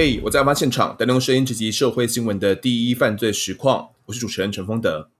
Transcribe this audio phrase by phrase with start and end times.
[0.00, 3.88] 嘿，我在案发现场，带您用声音直击社会新闻的第一犯罪实况。
[4.06, 5.10] 我是主持人陈丰德。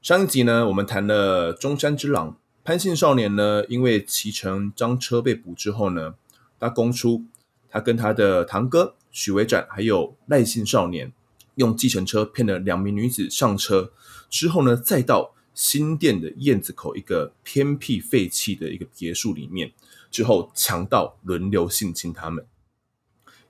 [0.00, 6.14] 上一集呢，我们谈了中山之狼潘姓少年呢，因为骑乘赃车被捕之后呢，
[6.60, 7.24] 他供出
[7.68, 11.12] 他跟他的堂哥许维展还有赖姓少年
[11.56, 13.90] 用计程车骗了两名女子上车
[14.28, 19.72] 之后呢，再到新店的燕子口一个偏僻废弃的一个别墅里面，
[20.08, 22.46] 之后强盗轮流性侵他们。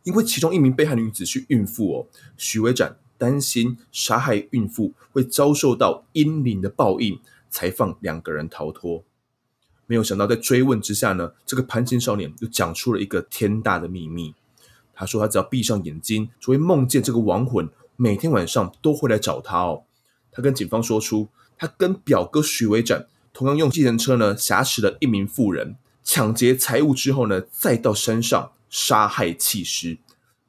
[0.05, 9.05] 因为其中一名被害女子是孕妇哦，许维展担心杀害孕妇会遭受到阴灵的报应，才放两个人逃脱。
[9.87, 14.35] 没有想到在追问之下呢，这个潘姓少年又讲出了一个天大的秘密。
[14.95, 19.83] 他说他只要闭上眼睛，就会梦见这个亡魂每天晚上都会来找他哦。
[20.31, 28.53] 他跟警方说出，他跟表哥许维展同样用计程车呢挟持了一名妇人，抢劫财物之后呢，再到山上。
[28.71, 29.99] 杀害弃尸，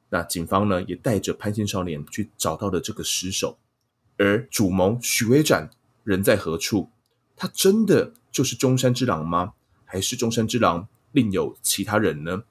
[0.08, 3.58] 那警方呢也带着潘姓少年去找到了这个尸首，
[4.16, 5.68] 而主谋许维展
[6.04, 6.88] 人在何处？
[7.36, 9.54] 他真的就是中山之狼吗？
[9.84, 12.44] 还是中山之狼另有其他人呢？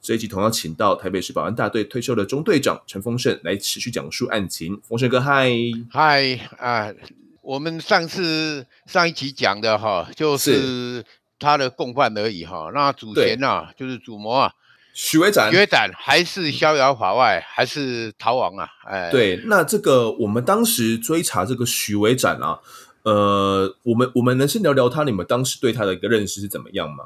[0.00, 4.80] 这一集同样请到台北市保安大队退休的中队长陈丰盛来持续讲述案情。
[4.84, 5.50] 丰盛哥，嗨
[5.90, 6.94] 嗨啊！
[7.42, 11.04] 我们上次上一集讲的哈，就是
[11.38, 12.70] 他的共犯而已哈。
[12.72, 14.52] 那主嫌啊，就是主谋啊。
[14.96, 18.66] 许维展，许维展还是逍遥法外，还是逃亡啊？
[18.86, 22.58] 哎，对，那这个我们当时追查这个许维展啊，
[23.02, 27.04] 呃，我们我们能先聊聊他，你们当时对他的一个认识是怎么样吗？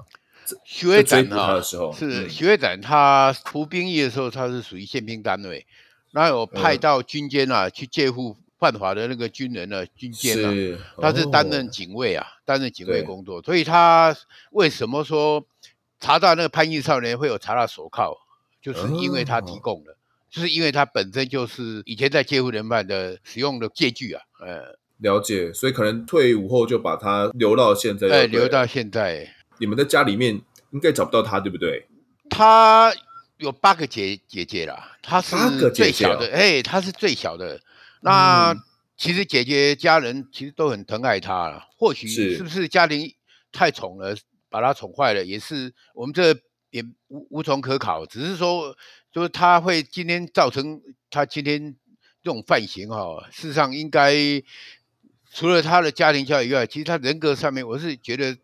[0.64, 5.66] 许维展啊，他的时候是许维展，他服兵役的时候，他是属于宪兵单位，
[6.12, 14.16] 那有派到军监啊、嗯、去借护犯法的那个军人呢，军监啊，是他是担任警卫啊，担、哦、任警卫工作，所以他
[14.52, 15.44] 为什么说？
[16.00, 18.16] 查到那个叛逆少年会有查到手铐，
[18.60, 19.96] 就是因为他提供的，嗯、
[20.30, 24.22] 就是因为他本身就是以前在戒护人犯的使用的戒具啊。
[24.40, 28.08] 呃，了解，所以可能退伍后就把他留到现在。
[28.08, 29.34] 对，留到现在。
[29.58, 30.40] 你们在家里面
[30.70, 31.86] 应该找不到他，对不对？
[32.30, 32.92] 他
[33.36, 35.36] 有八个姐姐姐啦，他是
[35.70, 36.26] 最小的。
[36.32, 37.60] 哎，他是最小的。
[38.00, 38.58] 那、嗯、
[38.96, 43.14] 其实姐姐家人其实都很疼爱他了，或许是不是家庭
[43.52, 44.16] 太宠了？
[44.50, 46.34] 把他宠坏了，也是我们这
[46.70, 48.76] 也无无从可考，只是说，
[49.10, 51.74] 就是他会今天造成他今天
[52.22, 54.12] 这种犯行哈、哦，事实上应该
[55.32, 58.36] 除了他的家庭教育以外，其实他人格上面，我是觉得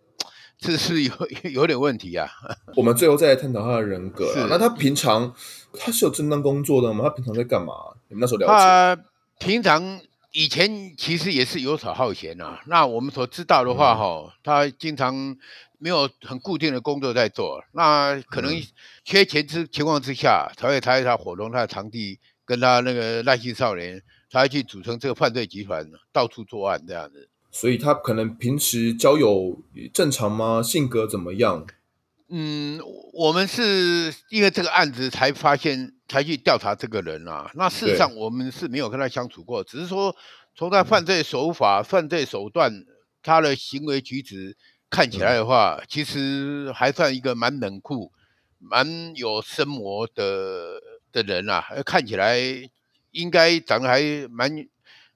[0.59, 1.13] 这是有
[1.51, 2.29] 有点问题啊。
[2.77, 4.47] 我们最后再来探讨他的人格。
[4.49, 5.35] 那他平常
[5.75, 7.05] 他是有正当工作的吗？
[7.05, 7.73] 他平常在干嘛？
[8.09, 8.53] 你们那时候了解？
[8.53, 8.97] 他
[9.39, 10.01] 平常
[10.33, 12.61] 以前其实也是游手好闲啊。
[12.67, 15.37] 那我们所知道的话哈、哦，他经常。
[15.79, 18.51] 没有很固定的工作在做，那可能
[19.05, 27.29] 缺钱之情况之下，才会他他伙同他的堂弟跟他那个赖姓少年，他去组成这个犯罪集团，到处作案这样子。
[27.51, 29.61] 所以他可能平时交友
[29.93, 30.63] 正常吗？
[30.63, 31.67] 性格怎么样？
[32.29, 32.81] 嗯，
[33.13, 37.51] 我们是因为这个案子才发现，才去调查这个人啊。
[37.55, 40.15] 那事实上我们是没有跟他相处过，只是说
[40.55, 42.85] 从他犯罪手法、嗯、犯罪手段、
[43.23, 44.57] 他的行为举止。
[44.89, 48.13] 看起来的话，其实还算一个蛮冷酷、
[48.61, 51.61] 蛮有生磨的的人啊。
[51.85, 52.39] 看起来
[53.11, 54.01] 应该长得还
[54.31, 54.49] 蛮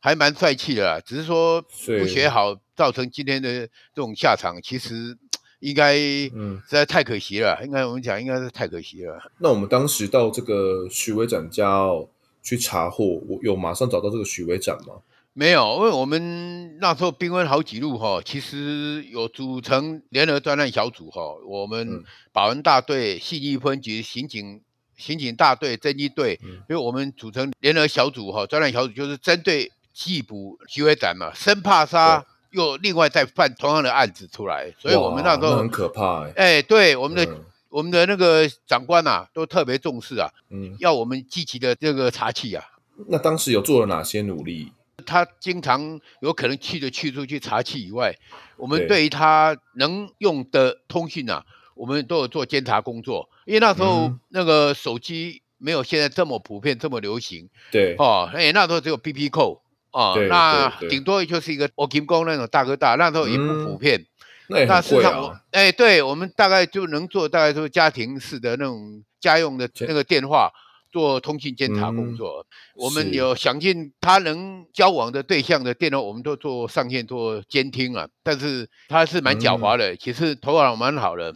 [0.00, 5.16] 还蛮帅气的啦，只是说不学好，造成今天的这种下场，其实
[5.60, 7.59] 应该实在太可惜了。
[7.65, 9.19] 应该我们讲，应该是太可惜了。
[9.38, 12.09] 那我们当时到这个许伟展家哦
[12.43, 14.94] 去查获，我有马上找到这个许伟展吗？
[15.32, 24.60] 没有，因为我们那时候兵分好几路哈，其实有组成联合专案小组哈，我们保安大队、信义分局、刑警、
[24.97, 42.64] 刑警大队、侦缉队，因为我们组成联合小组哈，专案小组就是针对缉捕徐伟展嘛，生怕他又另外再犯同样的案子出来，所以我们那时候很可怕哎，哎，对，我们的、嗯、我们的那个长官呐、啊，都特别重视啊，嗯，要我们积极的这个查缉啊。
[43.08, 44.72] 那当时有做了哪些努力？
[45.06, 48.14] 他经常有可能去的去处去查缉以外，
[48.58, 51.42] 我们对于他能用的通讯啊，
[51.74, 53.30] 我们都有做监察工作。
[53.46, 57.48] 因为那时候那个手机没有现在这么普遍，这么流行。
[57.72, 59.60] 对哦，哎，那时候只有 BB Call
[59.92, 64.07] 哦，那顶多就是一个 OK 工那种大哥大，那时候也不普遍。
[64.48, 70.51] 嗯、那事实上我，哎，对我们大概就能做大概就是家庭式的那种家用的那个电话。
[70.92, 78.09] 做通信监察工作，嗯、我们有想尽他能交往的对象的电话，我们都做上线做监听啊。
[78.25, 81.33] 但是他是蛮狡猾的，嗯、其实头脑蛮好的。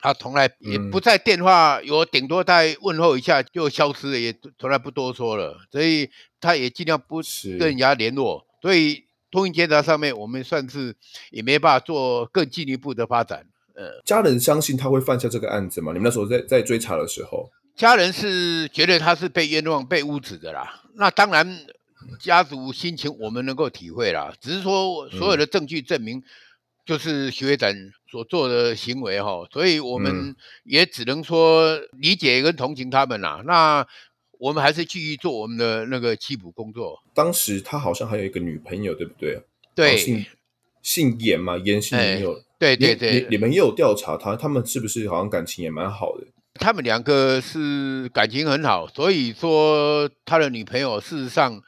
[0.00, 6.08] 他从来也不在电话，有顶多在问候一下就消失了，也从来不多说了，所以
[6.42, 7.22] 他也尽量不
[7.58, 8.44] 跟人家联络。
[8.60, 10.94] 所以通讯监察上面，我们算是
[11.30, 13.46] 也没办法做更进一步的发展。
[13.74, 15.92] 呃，家人相信他会犯下这个案子吗？
[15.92, 20.82] 你们那时候在在追查的时候，家人是觉得他是被冤枉、被污指的啦。
[20.96, 21.66] 那当然，
[22.20, 24.34] 家族心情我们能够体会啦。
[24.38, 26.22] 只是说所有的证据证明，
[26.84, 27.72] 就是徐会长
[28.10, 33.42] 所做的行为哈，所以我们也只能说理解跟同情他们啦。
[33.46, 33.86] 那
[34.42, 37.00] 我们还是继续做我们的那个缉捕工作。
[37.14, 39.40] 当时他好像还有一个女朋友，对不对？
[39.72, 40.26] 对，姓
[40.82, 42.34] 姓严嘛，严姓女友。
[42.34, 46.26] 欸对对对，你你们也有调查他，他们是不是好像感情也蛮好的？
[46.54, 51.62] 他们两个是感情很好，所以说他的女朋友事实上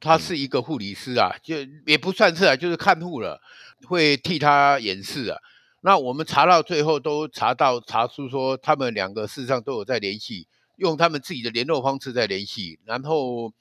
[0.00, 3.40] 他是一个护理师啊，就也不算是啊，就是看护了，
[3.86, 5.38] 会替他掩饰啊。
[5.82, 12.78] 那我们查到最后都查到查出说他们两个事实上都有在联系，用他们自己的联络方式在联系。
[12.84, 13.52] 然后，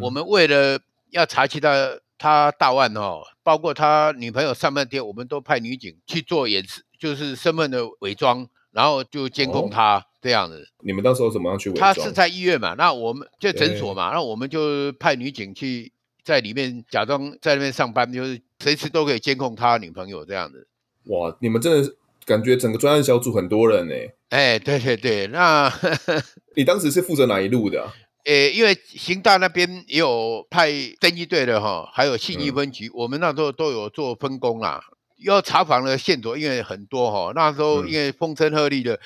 [0.00, 0.78] 我们为了
[1.10, 1.98] 要查其他。
[2.20, 10.68] 他大案哦，包括他女朋友上半天，我们都派女警去做掩饰，就是身份的伪装，然后就监控他这样子。
[10.80, 11.94] 你们到时候怎么样去伪装？
[11.94, 15.92] 他是在医院嘛，那我们就诊所嘛，那我们就派女警去
[16.24, 20.66] 在里面假装在那边上班，就是随时都可以监控他女朋友这样子。
[21.04, 21.96] 哇，你们真的是
[22.28, 23.94] 感觉整个专案小组很多人呢？
[24.28, 25.72] 哎，对对对，那
[26.54, 27.88] 你当时是负责哪一路的啊？
[28.26, 34.84] 诶， 因为刑大那边也有派侦缉队的哈，还有信义分局，嗯、我们那时候都有做分工啦。
[35.24, 39.00] 要查访的线索，因为很多哈，那时候因为风声鹤唳的，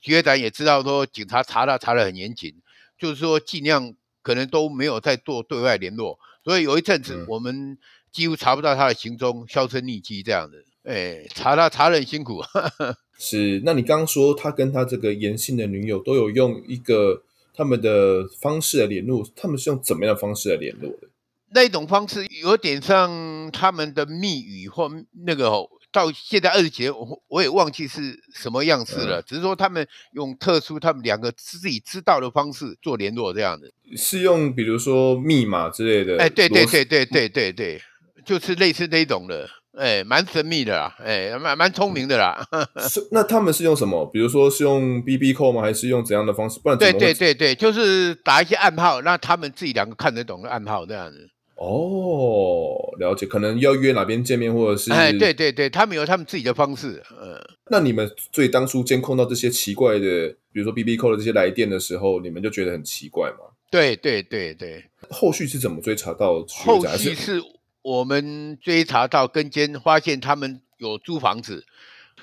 [0.00, 2.54] 局长也知道说警察查他查的很严谨，
[2.98, 3.92] 就是说尽量
[4.22, 7.76] 可能都没有在做对外联络，所以有一阵子我们
[8.10, 10.56] 几乎查不到他的行踪，销声匿迹这样的。
[10.84, 12.42] 诶，查他查得很辛苦。
[13.18, 17.22] 是，那你刚刚说他跟他这个严姓的女友都有用一个。
[17.54, 21.08] 他们的方式来联络，他们是用怎么样的方式来联络的？
[21.54, 24.90] 那种方式有点像他们的密语或
[25.26, 25.50] 那个，
[25.92, 29.20] 到现在二十几年，我我也忘记是什么样子了。
[29.20, 33.74] 嗯、只是说他们用特殊他们两个自己知道的方式做联络，这样子。
[33.98, 36.16] 是用比如说密码之类的？
[36.16, 37.82] 哎，对对对对对对对，
[38.24, 39.46] 就是类似那种的。
[39.76, 42.46] 哎，蛮神秘的啦，哎，蛮蛮聪明的啦。
[42.88, 44.04] 是，那他们是用什么？
[44.12, 45.62] 比如说是用 BB Call 吗？
[45.62, 46.60] 还是用怎样的方式？
[46.60, 51.30] 不然对对对对，就是打一些暗号，让他们自己两个看得懂的暗号这样子。
[51.56, 57.02] 哦，了解，可能要约哪边见面，或者是哎，对对对，他们有他们自己的方式。
[57.22, 57.40] 嗯，
[57.70, 63.38] 那你们最当初监控到这些奇怪的，比如说 BB Call 的这些来电的时候，你们就觉得很奇怪吗？
[63.70, 64.84] 对对对对。
[65.08, 66.44] 后续是怎么追查到？
[66.46, 67.40] 后续是。
[67.82, 71.66] 我们追查到跟监，发现他们有租房子。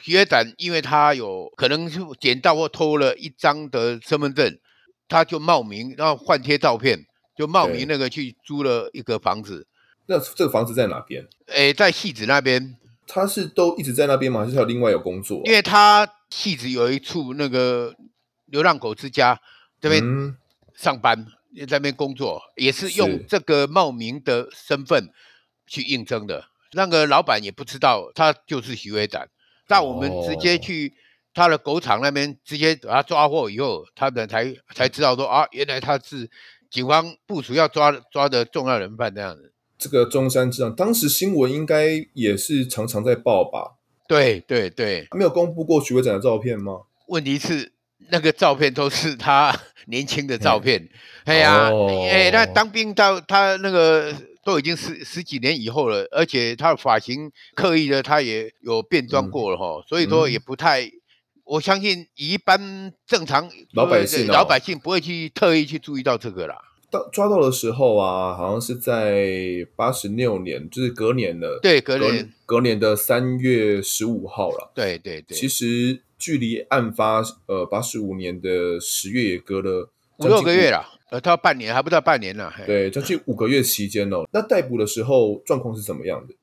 [0.02, 4.58] 徐学展因为他有可能是捡到或偷了一张的身份证，
[5.10, 9.68] 他就冒名，然后换贴照片，就冒名那个去租了一个房子。
[10.06, 11.28] 那这个房子在哪边？
[11.48, 12.78] 诶，在戏子那边。
[13.06, 14.42] 他是都一直在那边吗？
[14.42, 15.42] 还是他有另外有工作？
[15.44, 17.94] 因为他戏子有一处那个
[18.46, 19.38] 流浪狗之家
[19.82, 20.02] 这边
[20.76, 21.26] 上班，
[21.68, 25.10] 在那边工作，也是用这个冒名的身份。
[25.70, 26.44] 去应征的
[26.74, 29.30] 那个老板也不知道他就是徐伟展，
[29.68, 30.94] 但我们直接去
[31.34, 36.30] 他的狗场那边直接把他抓获以后，他们才才知道说啊，原来他是
[36.70, 39.54] 警方部署要抓抓的重要人犯这样子。
[39.78, 43.78] 这个中山之狼当时新闻应该也是常常在报吧？
[44.08, 46.82] 对对对，没有公布过徐伟展的照片吗？
[47.08, 47.72] 问题是
[48.10, 50.90] 那个照片都是他 年轻的照片。
[51.26, 51.72] 哎呀，
[52.12, 54.14] 哎，那当兵到他那个。
[54.50, 60.92] 都已经十十几年以后了，而且他的发型刻意的，他也有变装过了哈，嗯、所以说也不太，嗯、
[61.44, 66.56] 我相信一般正常老百姓、哦、老百姓不会去特意去注意到这个啦。
[66.90, 69.24] 到抓到的时候啊，好像是在
[69.76, 71.60] 八十六年，就是隔年的。
[71.62, 74.72] 对，隔年隔，隔年的三月十五号了。
[74.74, 80.86] 对对对，其实距离案发呃八十五年的十月也隔了五六个月了。
[81.10, 84.24] 呃，他半年还不到半年呢，对，将近五个月期间哦。
[84.32, 86.36] 那逮捕的时候状况是怎么样的？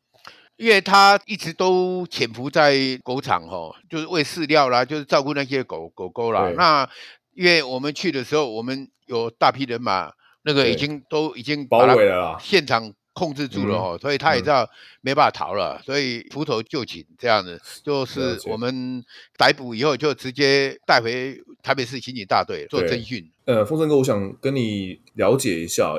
[0.57, 6.51] 因为他一直都潜伏在狗场哦，就是喂饲料啦，就是照顾那些狗狗狗啦。
[6.57, 6.89] 那
[7.35, 10.11] 因为我们去的时候，我们有大批人马，
[10.43, 12.93] 那个已经都已经包围了啦，现场。
[13.17, 14.69] 控制住了哦，嗯、所以他也知道
[15.01, 19.03] 没办法逃了，嗯、所以伏头就擒这样子，就是我们
[19.39, 23.27] 逮捕以后就直接带回台北市刑警大队做侦讯。
[23.47, 25.95] 呃，风生哥，我想跟你了解一下，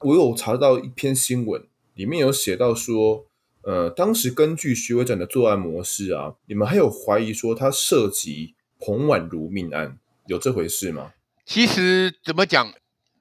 [0.00, 3.24] 我有查到一篇新闻，里面有写到说，
[3.62, 11.12] 呃，当时根据徐伟展的作案模式啊，你们还有怀疑说他涉及彭婉如命案，有这回事吗？
[11.46, 12.72] 其实怎么讲，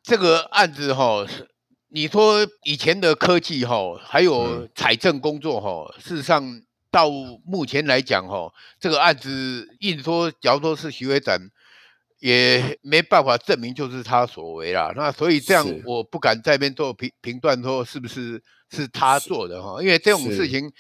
[0.04, 1.26] 这个案子哈，
[1.94, 7.10] 你说以前的科技哈，还有财政工作哈，嗯、事实上到
[7.46, 11.38] 目前来讲哈，这个案子硬说，假如说是徐伟展，
[12.20, 14.94] 也没办法证明就是他所为啦。
[14.96, 20.72] 那所以这样，我不敢在这边做评评断说是不是是他做的哈，因为这种事情。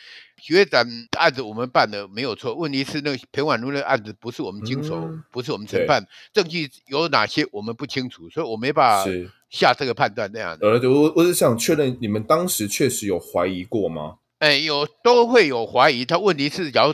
[0.44, 0.84] 徐会长
[1.20, 6.04] 案子我们办的没有错，问题是那个彭婉如的案子不是我们经手，嗯、不是我们承办，
[6.34, 9.12] 证据有哪些我们不清楚，所以我没办法
[9.52, 10.28] 下这个判断。
[10.34, 10.68] 那样的。
[10.68, 14.16] 呃，我我是想确认，你们当时确实有怀疑过吗？
[14.40, 16.04] 哎，有都会有怀疑。
[16.04, 16.94] 他问题是，假如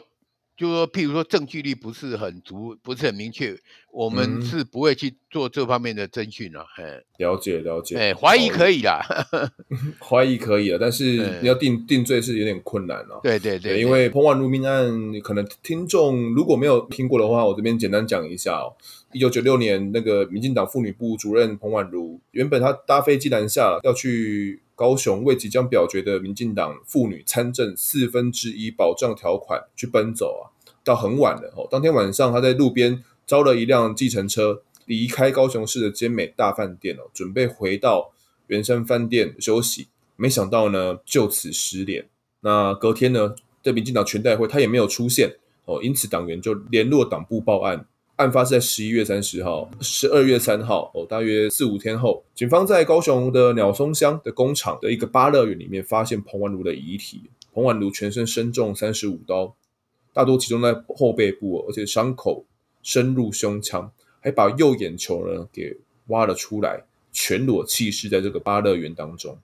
[0.58, 3.58] 就说，譬如说证据力不是很足，不是很明确，
[3.98, 6.64] 我们是不会去做这方面的侦讯了。
[6.78, 7.98] 哎，了解了解。
[7.98, 9.02] 哎，怀疑可以啦，
[10.00, 13.20] 怀疑可以了，但是你要定定罪是有点困难了。
[13.24, 18.72] 对对对，因为彭婉如命案，可能听众如果没有听过的话，我这边简单讲一下哦。
[19.14, 31.68] 一九九六年，那个民进党妇女部主任彭婉如，原本她搭飞机南下要去高雄，为即将表决的民进党妇女参政四分之一保障条款去奔走啊，到很晚了哦。
[31.72, 38.14] 当天晚上，她在路边招了一辆计程车，离开高雄市的尖美大饭店哦，准备回到
[38.48, 39.90] 圆山饭店休息。
[40.16, 42.08] 没想到呢，就此失联。
[42.40, 47.86] 那隔天呢，在民进党全代会，他也没有出现哦，因此党员就联络党部报案。
[48.16, 57.30] 案发是在十一月三十号，十二月三号哦，大约四五天后，警方在高雄的鸟松乡的工厂的一个芭乐园里面发现彭婉如的遗体。
[57.54, 59.56] 彭婉如全身身中三十五刀，
[60.14, 62.46] 大多集中在后背部，而且伤口
[62.88, 63.92] 深入胸腔，
[64.22, 65.76] 还把右眼球呢给
[66.06, 69.38] 挖了出来，全裸弃尸在这个芭乐园当中。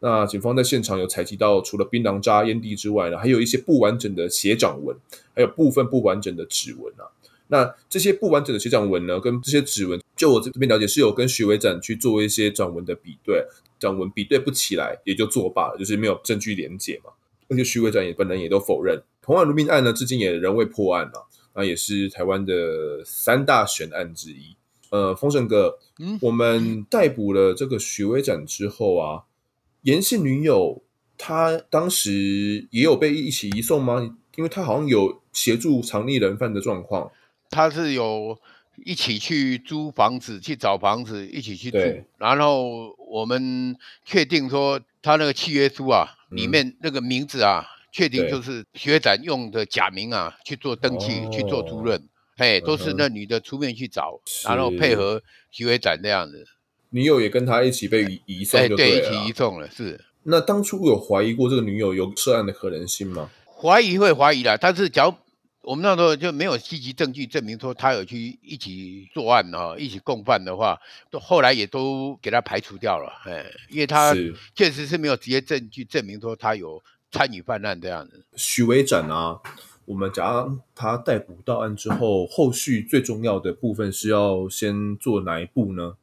[0.00, 4.96] 那警方在现场有采集到除了槟榔渣、烟蒂之外呢，还有一些不完整的血掌纹，
[5.34, 7.04] 还有部分不完整的指纹啊。
[7.48, 13.44] 那这些不完整的血掌纹呢，跟这些指纹，就我这边了解是有跟徐维展去做一些掌纹的比对，
[13.78, 17.10] 掌纹比对不起来，也就作罢了，就是没有证据连结嘛。
[17.48, 19.02] 而且徐维展也本人也都否认。
[19.20, 21.20] 彭婉如命案呢，至今也仍未破案啊，
[21.54, 24.56] 那也是台湾的三大悬案之一。
[24.90, 29.24] 呃，丰盛哥，嗯，我们逮捕了这个许威展之后啊，
[29.82, 30.82] 严姓女友
[31.18, 34.16] 她当时也有被一起移送吗？
[34.36, 37.10] 因为她好像有协助藏匿人犯的状况。
[37.50, 38.38] 她是有
[38.84, 41.78] 一起去租房子，去找房子，一起去住。
[42.16, 52.00] 然后我们确定说，他那个契约书啊，嗯、里面那个名字啊，确定就是学长用的假名啊去做登记，哦、去做租赁。
[52.36, 56.46] 嘿，都是那女的出面去找，嗯、然后配合徐伟展这样子。
[56.90, 59.70] 女友也跟他一起被移移送对，对，一起移送了。
[59.70, 60.04] 是。
[60.24, 63.30] 那当初有怀疑过这个女友有涉案的可能性吗？
[63.46, 65.14] 怀疑会怀疑啦，但是假如。
[65.62, 70.80] 我们那时候就没有积极证据证明说他有去一起作案啊，一起共犯的话，
[71.10, 74.14] 都后来也都给他排除掉了，哎，因为他
[74.54, 78.24] 确实是没有直接证据证明说他有参与犯案这样子。
[78.36, 79.40] 许维展啊，
[79.84, 85.96] 我们假如他逮捕到案之后，后续最重要的部分是要先做哪一步呢？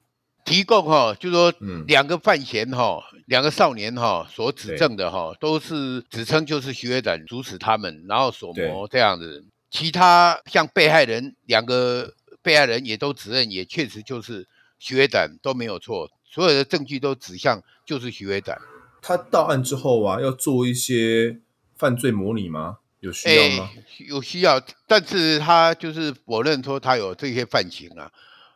[0.44, 1.54] 提供哈，就是说
[1.88, 9.44] 两个犯嫌哈，两、嗯、个少年哈所指证的哈，都是指称就是许维展主使他们，然后所谋这样子。
[9.72, 14.48] 其他像被害人两个被害人也都指认，也确实就是
[14.78, 18.62] 许维展都没有错，所有的证据都指向就是许维展。
[19.08, 21.38] 他到案之后啊，要做一些
[21.76, 22.78] 犯罪模拟吗？
[23.02, 23.70] 有需要吗？
[23.76, 28.12] 欸、有需要，但是他就是否认说他有这些犯行啊，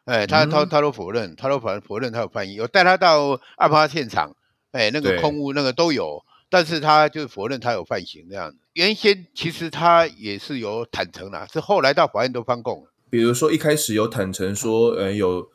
[0.06, 2.56] 哎、欸，他他他都否认，他都否否认他有犯意。
[2.56, 4.36] 有带他到案发现场，
[4.72, 6.24] 哎、欸，那个空屋那个都有。
[6.52, 8.58] 但是他就否认他有犯行这样子。
[8.74, 12.92] 原先其实他也是有坦诚啦，是后来到法院都翻供了。
[13.08, 15.48] 比如说一开始有坦诚说，呃，有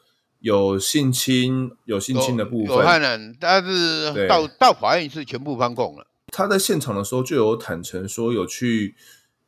[0.45, 6.07] 有性侵，有性侵的部分，有犯人，但是到到法院是全部翻供了。
[6.29, 8.95] 他在现场的时候就有坦诚说有去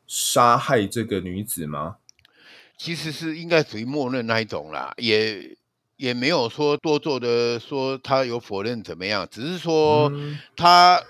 [0.07, 1.97] 杀害这个女子吗？
[2.79, 5.57] 其实是应该属于默认那一种啦，也
[5.97, 10.11] 也没有说多做的说他有否认怎么样，只是说
[10.57, 11.03] 他。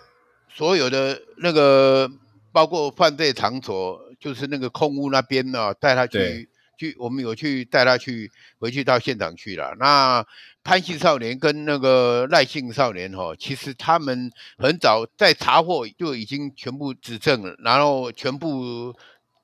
[0.49, 2.11] 所有的那个，
[2.51, 9.75] 包括犯罪场所，就是那个空屋那边呢，带他去去，我们有去带他去回去到现场去了。
[9.79, 10.25] 那
[10.63, 18.95] 潘姓少年跟那个赖姓少年哈，其实他们很早在查获就已经全部指证了，然后全部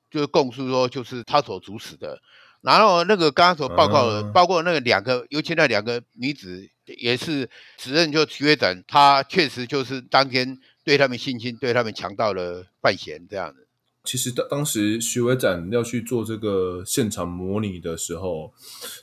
[0.09, 2.19] 就供述说就是他所主使的。
[2.61, 10.59] 然后那个刚刚所报告的，包括那个两个，尤其那两个女子也是指认就徐维展，他确实就是当天。
[10.85, 13.62] 对他们性侵，对他们强盗的犯嫌这样子。
[14.03, 18.51] 其实当当时徐伟展要去做这个现场模拟的时候，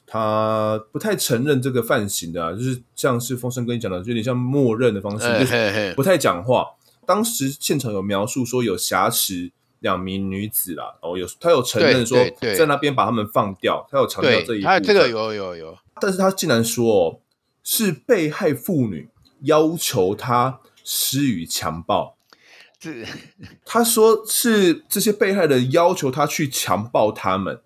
[0.06, 6.66] 他不太承认这个犯行的、啊，就是像是风声跟你讲的，就有点像默认的方式，就是不太讲话。
[7.06, 12.18] 当时现场有描述说有挟持两名女子啦，哦，有他有承认说
[12.56, 14.62] 在那边把他们放掉，他有强调这一点。
[14.62, 17.20] 他这个有有有，但是他竟然说哦，
[17.64, 19.08] 是被害妇女
[19.44, 22.16] 要求他施予强暴。
[22.80, 23.06] 是，
[23.64, 27.60] 他说是这些被害人要求他去强暴他们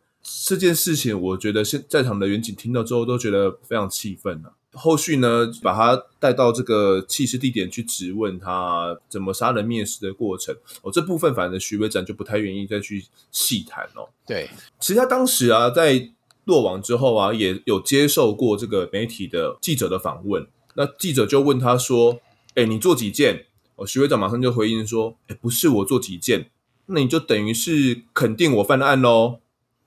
[0.46, 4.54] 这件事情，我觉得现在场的员警听到之后都觉得非常气愤了。
[4.72, 10.52] 后续呢，把他带到这个弃尸地点去质问他怎么杀人灭尸的过程。
[10.82, 14.08] 哦，这部分反正徐维展就不太愿意再去细谈哦。
[14.26, 16.10] 对，其实他当时啊，在
[16.46, 20.44] 落网之后啊，也有接受过这个媒体的记者的访问。
[20.74, 22.18] 那记者就问他说
[22.56, 26.50] ：“哎，你做几件？”哦，徐会长马上就回应说：“哎，不是我做几件，
[26.86, 29.40] 那你就等于是肯定我犯案喽。”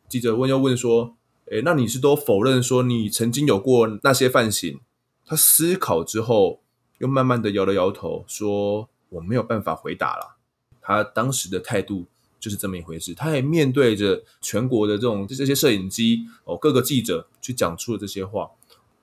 [0.09, 1.15] 记者问又问说
[1.51, 4.79] ：“哎，那你是都否认说你曾经有过那些犯行？”
[5.25, 6.61] 他思考之后，
[6.99, 10.37] 又慢慢的摇了摇头，说：“我没有办法回答了。”
[10.81, 12.05] 他当时的态度
[12.39, 13.13] 就是这么一回事。
[13.13, 18.51] 他也面对着全国的这种这些摄影机哦，各个记者去讲出了这些话，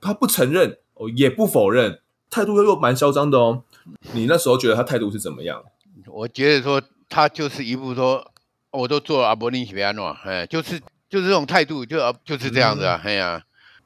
[0.00, 2.00] 他不承认哦，也不否认，
[2.31, 3.62] 态度又又蛮嚣张的哦。
[4.12, 5.62] 你那时候觉得他态度是怎么样？
[6.07, 8.31] 我觉得说他就是一副说，
[8.71, 13.43] 我都做阿伯尼西比安诺，哎，就是就是这种态度，就就是这样子啊，哎呀、啊，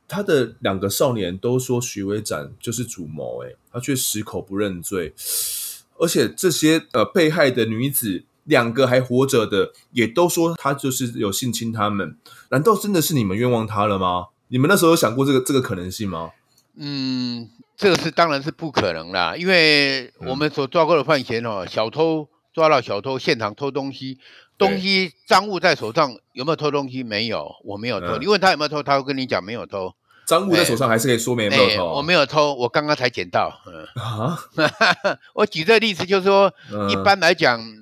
[0.08, 5.14] 他的两个少年都说徐伟展就是主谋，哎，他却矢口不认罪，
[5.98, 12.16] 而且这些呃被害的女子两个还活着的，也都说他就是有性侵他们，
[12.50, 14.26] 难道真的是你们冤枉他了吗？
[14.48, 16.30] 你们那时候有想过这个这个可能性吗？
[16.76, 17.50] 嗯。
[17.78, 24.18] 这个是当然是不可能啦，因为我们所抓过的犯嫌哦，小偷抓到小偷现场偷东西，
[24.58, 27.04] 东西赃物在手上，有没有偷东西？
[27.04, 28.18] 没有，我没有偷。
[28.18, 29.94] 你问他有没有偷，他会跟你讲没有偷。
[30.26, 31.92] 赃物在手上还是可以说明没有偷。
[31.92, 33.56] 我没有偷，我刚刚才捡到。
[33.94, 34.36] 啊，
[35.34, 36.52] 我举这个例子就是说，
[36.90, 37.77] 一般来讲。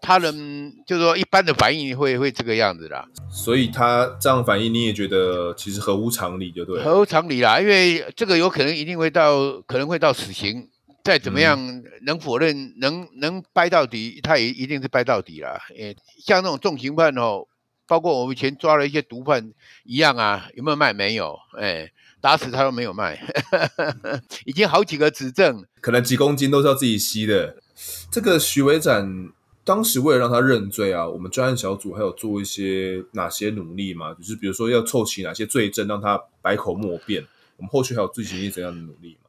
[0.00, 6.82] 他人就是说，一般的反应会会这个样子啦，所以他这样反应，你也觉得其实合乎常理，就对。
[6.82, 10.68] 合乎常理啦，因为这个有可能一定会到，可能会到死刑。
[11.02, 15.58] 再怎么样，嗯、能否认，能能掰到底，他也一定是掰到底啦。
[15.74, 17.46] 诶，像那种重刑犯哦，
[17.86, 19.50] 包括我们以前抓了一些毒贩
[19.84, 20.92] 一样啊，有没有卖？
[20.92, 23.18] 没有，诶，打死他都没有卖，
[24.44, 27.56] 已经好几个指证，可能几公斤都是要自己吸的。
[28.10, 29.30] 这个徐伟展。
[29.62, 34.14] 当时为了让他认罪啊，我们专案小组还有做一些哪些努力嘛？
[34.14, 37.26] 就是比如说要凑齐哪些罪证，让他百口莫辩。
[37.58, 39.28] 我们后续还有进行一些怎样的努力吗？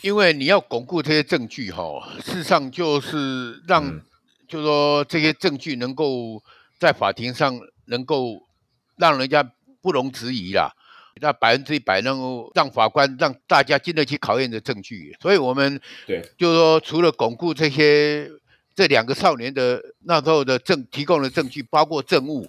[0.00, 1.82] 因为你要巩固这些证据哈，
[2.24, 4.00] 事实上就是让，嗯、
[4.48, 6.42] 就是说这些证据能够
[6.78, 8.46] 在法庭上能够
[8.96, 10.72] 让人家不容置疑啦，
[11.20, 15.16] 那百分之一百能够让法官让大家经得起考验的证据。
[15.20, 18.30] 所以我们对，就是说除了巩固这些。
[18.74, 22.48] 这两个少年的那时候的证提供的证据，包括证物，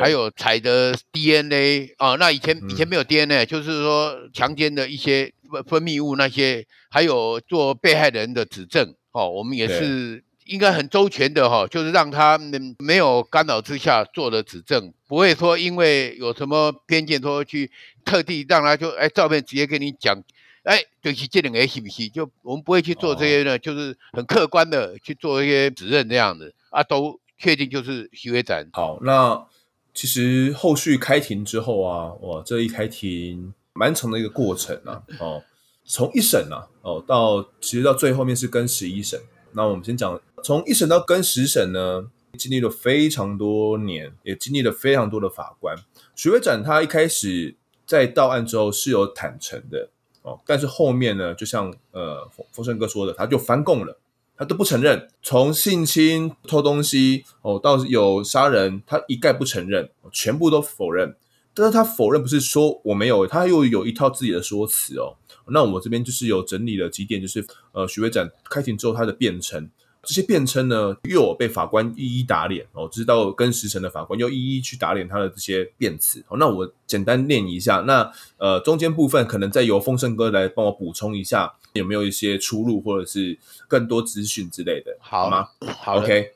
[0.00, 5.32] 还有采的 DNA 啊，那以前以前没有 DNA，就是说强奸的一些
[5.66, 17.70] 分泌物那些，还有做被害人的指证哦，我们也是应该很周全的哈，就是让他们没有干扰之下做的指证，不会说因为有什么偏见说去
[18.04, 20.22] 特地让他就哎照片直接跟你讲。
[20.64, 22.08] 哎，对是这两个是不是？
[22.08, 28.66] 就我们不会去做这些呢，哦、就是很客观的去做一些指认这样子啊，都确定就是徐伟展。
[28.72, 29.46] 好，那
[29.92, 35.44] 其实后续开庭之后啊，哇，这一开庭蛮长的一个过程啊， 哦，
[35.84, 39.20] 从一审啊，哦，到其实到最后面是跟十一审。
[39.52, 45.76] 那我们先讲从一审到跟十审呢，经历了非常多年，也经历了非常多的法官。
[46.16, 47.54] 徐伟展他一开始
[47.86, 49.90] 在到案之后是有坦诚的。
[50.24, 53.98] 哦，但是后面呢，就像呃风声哥说的，他就翻供了，
[54.34, 61.14] 他都不承认，从性侵、偷东西哦，到有杀人，他一概不承认，全部都否认。
[61.52, 65.14] 但是他否认不是说我没有，他又有一套自己的说辞哦。
[65.48, 69.70] 那我这边就是有整理了几点，就是呃徐维展开庭之后他的辩称。
[70.06, 76.22] 这些辩称呢，又有被法官一一打脸哦，直到跟十审的法官又一一去打脸他的这些辩词。
[76.26, 85.48] 好，那我简单念一下，那呃中间部分可能再由丰盛哥来帮我补充一下，有没有一些出入或者是更多资讯之类的，好，好吗？
[85.80, 86.32] 好，OK。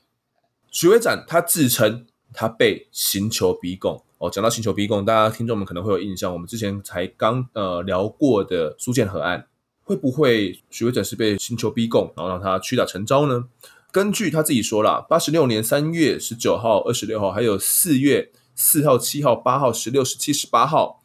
[0.70, 9.46] 徐维展他自称他被刑求逼供哦，讲到刑求逼供，大家听众们可能会有印象，我们之前才刚呃聊过的苏建和案。
[9.88, 13.46] 会不会徐维展是被刑求逼供，然后让他屈打成招呢？
[13.90, 21.02] 根据他自己说了，八十六年三月十九号、二十六号，还有四月四号、七号、八号、十六、十七、十八号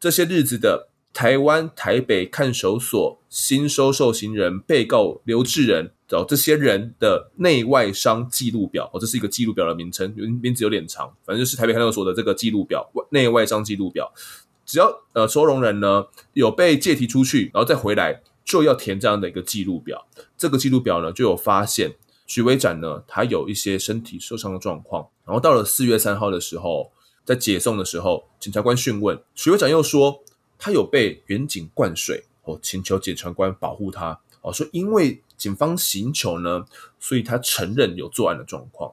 [0.00, 14.10] 这些日子的台湾台北看守所新收受刑人被告刘志仁找这些人的内外伤记录表哦，这是一个记录表的名称，名字有点长，反正就是台北看守所的这个记录表，内外伤记录表。
[14.72, 20.06] 只要呃收容人呢有被借提出去，然后再回来，就要填这样的一个记录表。
[20.38, 21.94] 这个记录表呢就有发现
[22.26, 25.06] 徐维展呢他有一些身体受伤的状况。
[25.26, 26.90] 然后到了四月三号的时候，
[27.22, 30.24] 在解送的时候，检察官讯问徐维展又说
[30.58, 36.64] 他有被员警灌水哦，请求检察官保护他哦，说因为警方刑求呢，
[36.98, 38.90] 所以他承认有作案的状况。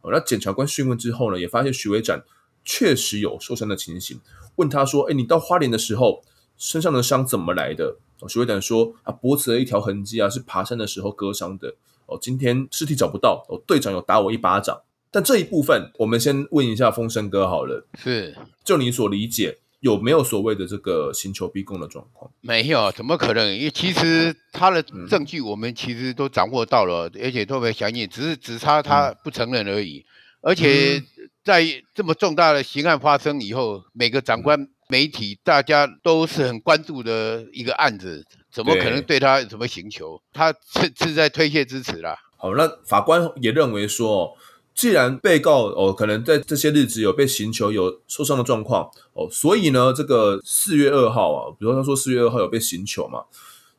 [0.00, 2.24] 哦，那检察官讯问之后呢，也发现徐维展
[2.64, 4.20] 确实有受伤的情形。
[4.60, 6.22] 问他说：“哎，你到花莲的时候，
[6.56, 11.74] 身上的伤怎么来的？”哦，许维展说：“啊，脖子的一条痕迹啊，是爬山的时候割伤的。
[12.04, 14.82] 哦，今天尸体找不到，哦，队长有打我一巴掌。
[15.10, 17.86] 但这一部分，我们先问一下风声哥好了。
[17.98, 22.30] 是，就你所理解，有没有所谓的这个刑求逼供的状况？
[22.42, 23.56] 没有，怎么可能？
[23.56, 30.04] 因为其实他的证据我们其实都掌握到了，嗯、而且特别详细，只是只差他不承认而已，嗯、
[30.42, 31.02] 而且。
[31.40, 40.20] 嗯”在这么重大的刑案发生以后，每个长官、媒体，大家都是很关注的一个案子，怎么可能对他有什么刑求？
[40.32, 42.16] 他是是在推卸支持啦。
[42.36, 44.36] 好，那法官也认为说，
[44.74, 53.24] 既然被告哦可能在这些日子有被刑求、有受伤的状况哦，所以呢，这个四月二号啊，比如他说四月二号有被刑求嘛。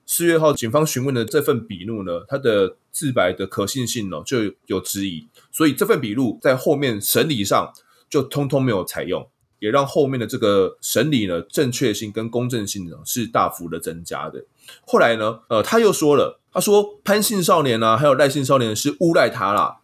[0.06, 7.74] 四月号，警方询问的这份笔录呢，他的自白的可信性呢就有质疑，所以这份笔录在后面审理上
[8.10, 9.28] 就通通没有采用，
[9.60, 14.44] 也让后面的这个审理呢正确性跟公正性呢是大幅的增加的。
[14.86, 19.78] 后来呢，呃，他又说了，他说潘姓少年啊，还有赖姓少年是诬赖他啦。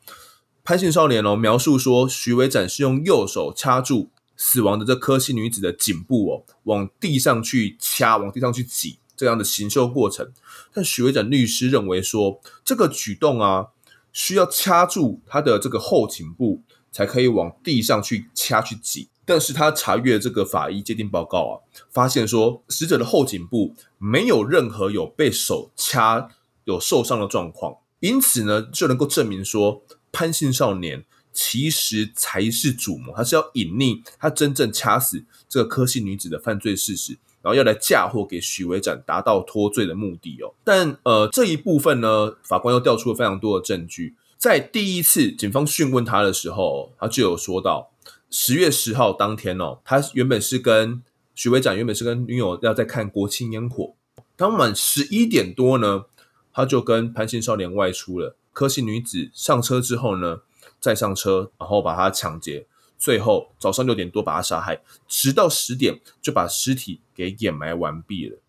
[0.63, 8.99] 潘姓少年哦，描述说徐伟展是用右手掐住死亡的这柯姓女子的颈部哦，往地上去掐，往地上去挤。
[9.17, 10.31] 这样的行凶过程，
[10.71, 13.69] 但许维展律师认为说，这个举动啊，
[14.13, 19.09] 需要掐住他的这个后颈部，才可以往地上去掐去挤。
[19.25, 21.53] 但是他查阅这个法医鉴定报告啊，
[21.91, 26.29] 发现说死者的后颈部没有任何有被手掐
[26.63, 31.03] 有受伤的状况，因此呢，就能够证明说潘姓少年
[31.33, 37.17] 其实才是主谋，他是要隐匿他真正掐死这个柯姓女子的犯罪事实。
[37.47, 40.53] 然后要来嫁祸给许维展，达到脱罪的目的哦。
[40.65, 44.17] 但呃，这一部分呢，法官又调出了非常多的证据。
[44.37, 47.91] 在第一次警方讯问他的时候，他就有说到，
[48.29, 51.01] 十月十号当天哦，他原本是跟
[51.33, 53.93] 许维展原本是跟女友要在看国庆烟火，
[54.35, 56.03] 当晚十一点多呢，
[56.51, 58.35] 他就跟潘姓少年外出了。
[58.51, 60.41] 柯姓女子上车之后呢，
[60.81, 62.67] 再上车，然后把他抢劫。
[62.97, 68.39] 最后早上六点多把他杀害，直到十点就把尸体给掩埋完毕了。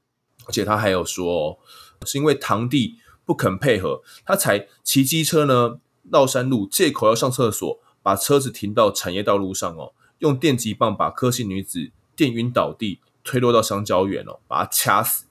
[0.46, 1.58] 而且他还有说哦，
[2.06, 5.78] 是因为堂弟不肯配合，他才骑机车呢
[6.10, 15.26] 绕山路，借口要上厕所，把车子停到产业道路上哦，用电击棒把柯姓女子电晕倒地，推落到香蕉园哦，把他掐死。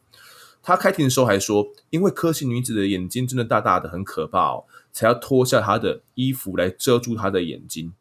[0.61, 7.93] 他开庭的时候还说，因为柯姓女子的眼睛真的大大的，很可怕哦，才要脱下她的衣服来遮住她的眼睛。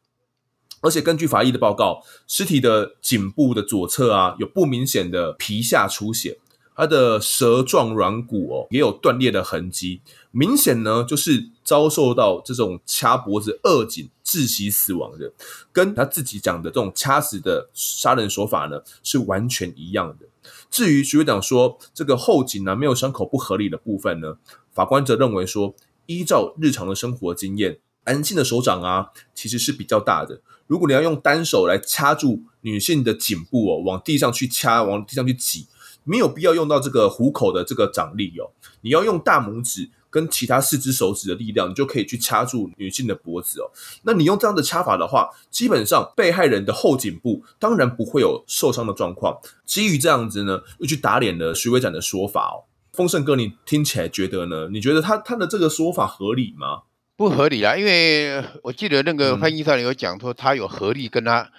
[0.80, 6.38] 而且根据法医的报告，尸体的颈部的左侧啊，有不明显的皮下出血，
[6.74, 15.32] 他的舌状软骨哦也有断裂的痕迹，明显呢就是遭受到这种掐脖子扼颈窒息死亡的，
[15.72, 20.26] 跟他自己讲的这种掐死的杀人手法呢是完全一样的。
[20.70, 24.36] 至于徐会长说这个后颈呢没有伤口不合理的部分呢，
[24.72, 30.40] 法官则认为说，依照日常的生活经验，男性的手掌啊其实是比较大的。
[30.66, 35.68] 如果你要用单手来掐住女性的颈部哦，往地上去掐，往地上去挤，
[36.02, 38.50] 没有必要用到这个虎口的这个掌力哦。
[38.80, 43.70] 你要用大拇指跟其他四只手指的力量，你就可以去掐住女性的脖子哦。
[44.02, 49.38] 那你用这样的掐法的话，基本上被害人的后颈部当然不会有受伤的状况。
[49.64, 52.64] 基于这样子呢，又去打脸了徐伟展的说法哦。
[52.92, 54.68] 丰盛哥，你听起来觉得呢？
[54.72, 56.82] 你觉得他他的这个说法合理吗？
[57.16, 61.50] 不合理啦，因为我记得那个潘医生有讲说，他有合力跟他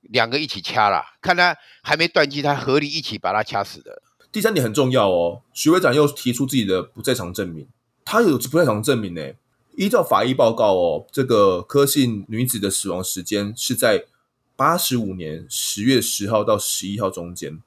[0.00, 4.00] 两个一起掐啦，看他还没断气，他合力一起把他掐死的。
[4.32, 7.68] 第三点很重要哦，徐维展又提出自己的不在场证明，
[8.06, 9.32] 他有不在场证明呢。
[9.76, 14.06] 依照法医报告哦，这个柯姓女子的死亡时间是在
[14.56, 17.60] 八十五年十月十号到十一号中间，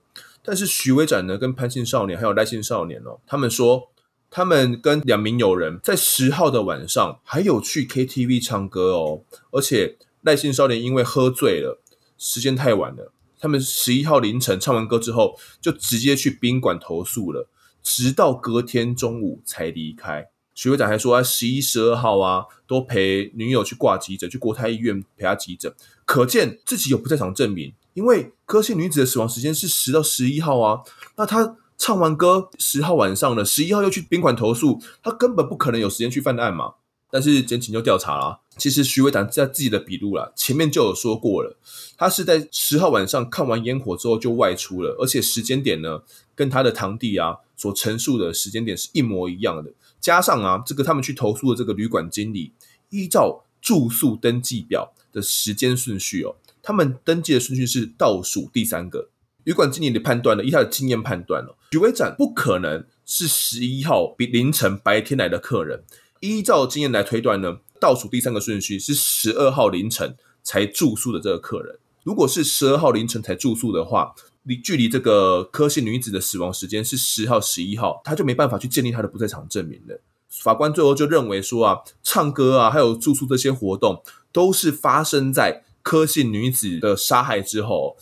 [0.43, 3.91] 但是徐维展呢跟潘姓少年还有赖姓少年哦，他们说。
[4.35, 9.21] 他们跟两名友人在十号的晚上还有去 KTV 唱歌哦，
[9.51, 11.81] 而且赖姓少年因为喝醉了，
[12.17, 17.47] 时间太晚了，他们十一号凌晨唱完歌之后就直接去宾馆投宿了，
[17.81, 20.27] 直到隔天中午才离开。
[20.53, 27.71] 许会长还说他十一、十二号啊都陪女友去挂急诊，去国泰医院陪她急诊，可见自己有不在场证明。
[27.93, 30.81] 因为柯姓女子的死亡时间是十到十一号啊，
[31.15, 31.55] 那他。
[31.77, 36.75] 唱完歌，十号晚上了，十一号又去宾馆投诉，他根本不可能有时间去犯案嘛。
[37.11, 41.57] 但是检警就调查了，其实徐伟展在自己的笔录啦，前面就有说过了，
[41.97, 46.01] 他是在十号晚上看完烟火之后就外出了，而且时间点呢，
[46.33, 49.71] 跟他的堂弟啊所陈述的时间点是一模一样的。
[50.01, 52.51] 加上啊，这个他们去投诉的这个旅馆经理，
[52.89, 59.09] 依照住宿登记表的时间顺序哦，他们登记的顺序是倒数第三个。
[59.45, 65.83] 旅馆经理的判断呢，依他的经验判断了，许维展不可能是十一号比凌晨白天来的客人。
[66.19, 71.77] 依照经验来推断呢，倒数第三个顺序是十二号凌晨才住宿的这个客人。
[72.01, 80.01] 如果是十二号凌晨才住宿的话，离距离这个柯姓女子的死亡时间是十号、十一号，他就没办法去建立他的不在场证明了。
[80.27, 87.95] 法官最后就认为说啊，唱歌啊，还有住宿这些活动，都是发生在柯姓女子的杀害之后。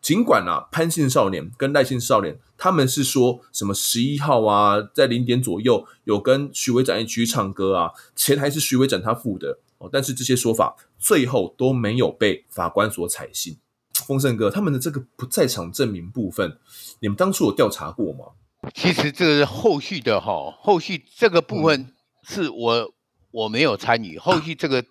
[0.00, 13.58] 尽管啊，潘姓少年跟赖姓少年他们是说什么十一号啊，在零点左右有跟徐伟展一起去唱歌啊，钱还是徐伟展他付的哦，但是这些说法最后都没有被法官所采信。
[14.06, 16.58] 丰盛哥，他们的这个不在场证明部分，
[17.00, 18.70] 你们当初有调查过吗？
[18.74, 22.92] 其实这个是后续的哈，后续这个部分是我、嗯、
[23.32, 24.82] 我没有参与，后续这个。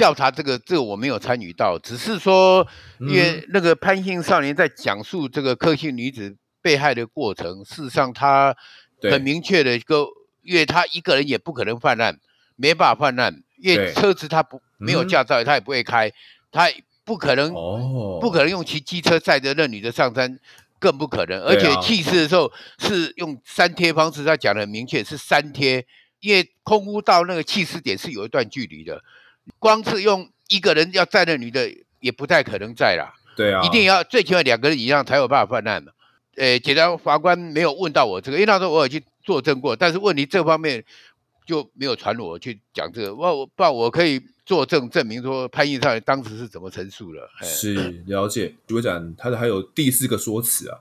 [0.00, 2.66] 调查这个，这个我没有参与到，只是说，
[3.00, 8.56] 因为那个潘姓少年在讲述这个柯姓女子被害的过程，事实上他
[9.02, 10.06] 很明确的一个，
[10.40, 12.18] 因为他一个人也不可能犯案，
[12.56, 16.10] 没办法犯案，因为车子他不没有驾照，他也不会开，
[16.50, 16.70] 他
[17.04, 17.52] 不可能，
[18.22, 20.40] 不可能用骑机车载着那女的上山，
[20.78, 25.84] 更不可能，而且弃尸的时候是用三贴方式，他讲的很明确是三贴，
[26.20, 29.02] 因为空屋到那个弃尸点是有一段距离的。
[29.58, 35.92] 光是用一个人要载那女的也不太可能载啦，对啊，一定要最起码两个人以上才有办法犯案嘛。
[36.36, 40.82] 呃，检察法官没有问到我这个，因为那时候我有去作证过，但是问题这方面
[41.44, 43.14] 就没有传我去讲这个。
[43.14, 47.28] 我我不然我可以作证证明说潘英少当时是怎么陈述的。
[47.42, 50.78] 是了解，局长他的还有第四个说辞啊，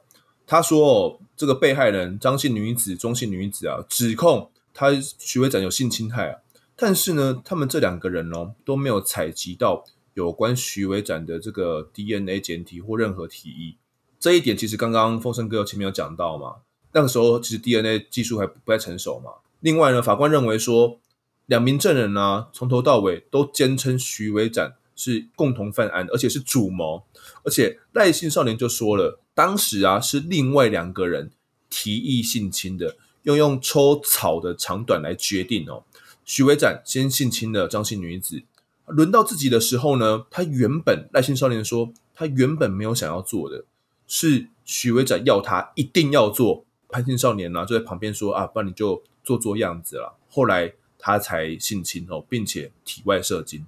[0.47, 6.37] 他说哦，这个被害人张姓女子、钟姓女子啊，指控他徐伟展有性侵害啊。
[6.79, 13.75] 但是呢，他们这两个人哦都没有采集到有关徐伟展的这个 DNA 检体或任何提议。
[14.17, 16.57] 这一点其实刚刚丰盛哥前面有讲到嘛，
[16.93, 19.31] 那个时候其实 DNA 技术还不太成熟嘛。
[19.59, 20.99] 另外呢，法官认为说，
[21.47, 27.03] 两名证人呢、啊、从头到尾都坚称徐伟展是共同犯案，而且是主谋。
[27.43, 31.31] 而且赖姓少年就说了，当时啊是另外两个人
[31.69, 35.83] 提议性侵的，用用抽草的长短来决定哦。
[36.29, 38.43] 许伟展先性侵了张姓女子，
[38.85, 43.65] 轮到自己的时候呢，他原本赖姓少年说，他原本没有想要做的，
[44.05, 46.63] 是许伟展要他一定要做。
[46.87, 50.19] 潘姓少年呢、就在旁边说啊，不然你就做做样子了。
[50.29, 53.65] 后来他才性侵哦，并且体外射精。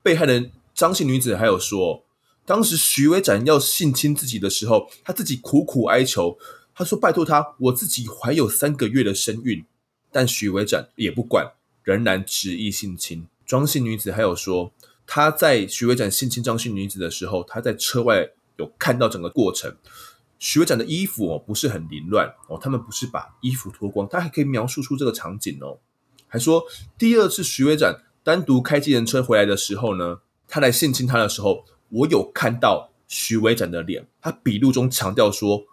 [0.00, 2.04] 被害人张姓女子还有说，
[2.46, 6.38] 当时许伟展要性侵自己的时候，他自己苦苦哀求，
[6.72, 9.64] 他说拜托他，我自己怀有三个月的身孕，
[10.12, 11.54] 但许伟展也不管。
[11.88, 14.70] 仍然执意性侵庄姓女子，还有说
[15.06, 19.74] 她在徐伟展性侵张姓女子的时候，她在车外有看到整个过程。
[20.38, 25.78] 徐伟展的衣服哦不是很凌乱哦，他们不是把衣服脱光，他还可以描述出这个场景哦。
[26.26, 26.62] 还说
[26.98, 34.06] 第二次徐伟展单独开计程车回来的时候呢，他来性侵她的时候，我有看到徐伟展的脸。
[34.20, 35.64] 他笔录中强调说，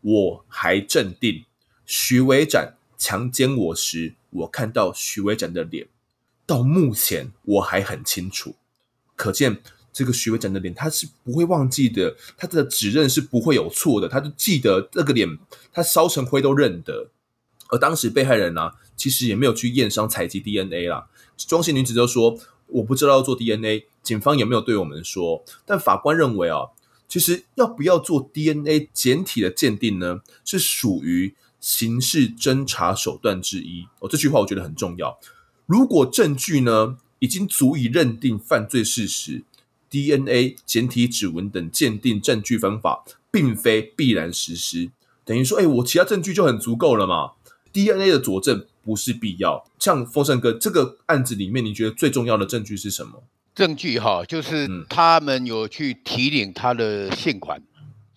[0.00, 1.44] 我还镇定。
[1.86, 4.14] 徐伟展强奸我时。
[4.30, 5.88] 我看到徐伟展的脸，
[6.46, 8.54] 到目前我还很清楚，
[9.16, 9.60] 可见
[9.92, 15.38] 这个徐伟展的脸他是不会忘记的，他的指认是不会有错的，他就记得这个脸，
[15.72, 17.10] 他烧成灰都认得。
[17.68, 21.08] 而当时被害人呢、其实也没有去验伤采集 DNA 啦。
[21.36, 26.70] 庄姓女子就说：“我不知道要做 DNA，警方也没有对我们说。”但法官认为啊，
[27.08, 31.34] 其实要不要做 DNA 检体的鉴定呢，是属于。
[31.60, 35.18] 刑事侦查手段之一哦，这句话我觉得很重要。
[35.66, 39.44] 如果证据呢已经足以认定犯罪事实
[39.90, 44.90] ，DNA、简体指纹等鉴定证据方法并非必然实施。
[45.24, 47.32] 等于说，哎，我其他证据就很足够了嘛
[47.72, 49.64] ？DNA 的佐证不是必要。
[49.78, 53.22] 像丰盛哥这个案子里面，你觉得最重要的证据是什么？
[53.54, 57.64] 证据哈，就是他们有去提领他的现款，嗯、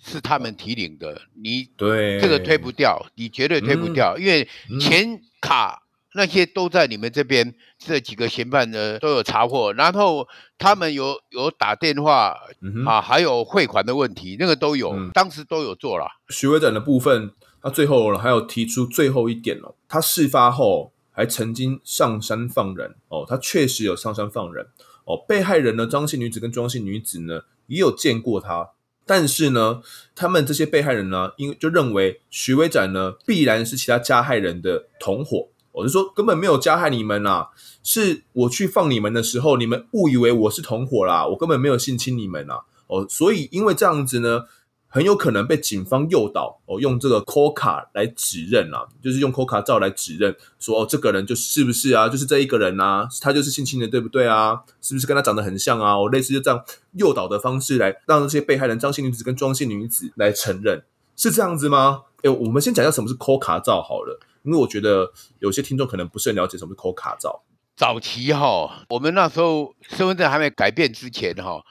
[0.03, 1.21] 是他们提领的。
[1.41, 4.47] 你对这个推不掉，你绝对推不掉，嗯、因为
[4.79, 5.79] 钱卡。
[6.15, 10.27] 那些都在你们这边，这几个嫌犯呢都有查获，然后
[10.59, 16.05] 他们有有打电话、嗯、啊，还有汇款的问题，那个都有，嗯、当时都有做了。
[16.29, 17.31] 徐维展的部分，
[17.63, 24.67] 他最后还有提出最后一点哦，他事发后还曾经上山放人哦，他确实有上山放人
[25.05, 25.17] 哦。
[25.27, 28.69] 被害人呢，张姓女子跟庄姓女子呢也有见过他，
[29.05, 29.81] 但是呢，
[30.15, 35.49] 他们这些被害人呢，因为就认为徐伟展呢必然是其他加害人的同伙。
[35.73, 37.49] 我是说，根本没有加害你们啦，
[37.83, 42.63] 是我去放你们的时候，你们误以为我是同伙啦，我根本没有性侵你们啦。
[42.85, 44.43] 哦，所以因为这样子呢，
[44.93, 54.61] 很有可能被警方诱导哦，用这个 call 卡来指认啦，就是用 call 卡照来指认，说哦，这个人就是不是啊，就是这一个人啊，他就是性侵的，对不对啊？
[54.83, 55.99] 是不是跟他长得很像啊？
[55.99, 60.83] 我类似就这样诱导的方式来让这些被害人张姓女子跟庄姓女子来承认，
[61.15, 62.03] 是这样子吗？
[62.21, 64.19] 哎，我们先讲一下什么是 call 卡照好了。
[64.43, 67.41] 因为我觉得有些听众可能不是很了解什么是 call 卡照。
[67.75, 71.63] 早期哈，我们那时候身份证还没改变之前哈，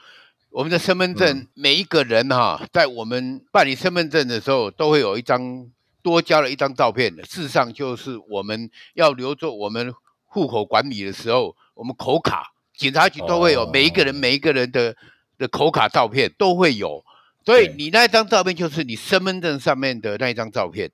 [0.53, 5.67] 我们的身份证每一个人哈，在我们办理身份证的时候，都会有一张
[6.03, 7.11] 多加了一张照片。
[7.25, 9.91] 事实上，就是我们要留作我们
[10.25, 14.95] 户口管理的时候，我们口卡，警察局都会有每一个人每一个人的
[15.39, 17.03] 的口卡照片都会有。
[17.43, 20.91] 所以你那张照片就是你身份证上面的那一张照片。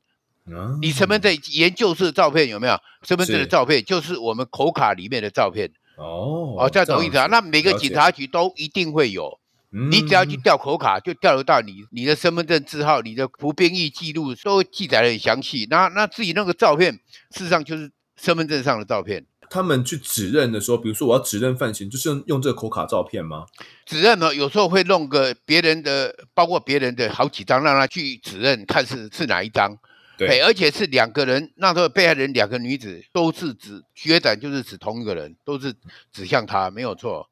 [0.82, 2.80] 你身份证研究室的照片有没有？
[3.04, 5.70] 身份证的照片就是我们口卡里面的照片。
[5.98, 7.28] 哦，哦，这样懂意思啊？
[7.28, 9.39] 那每个警察局都一定会有，
[9.72, 15.68] 你只要去调口卡，就调得到你你的身份证字号、你的服兵役记录都记载得很详细。
[15.70, 16.94] 那那自己那个照片，
[17.32, 19.26] 事实上就是身份证上的照片。
[19.52, 23.46] 他们去指认的时候，比如说我要指认犯行，就是用用这个口卡照片吗？
[23.86, 29.76] 指认呢，有时候会弄个别人的，包括别人的好几张，让他去指认，看是是哪一张。
[30.18, 35.74] 对，而且是两个人，那时候被害人两个女子都是指许维展，就是指同一个人，都是
[36.12, 37.30] 指向他，没有错。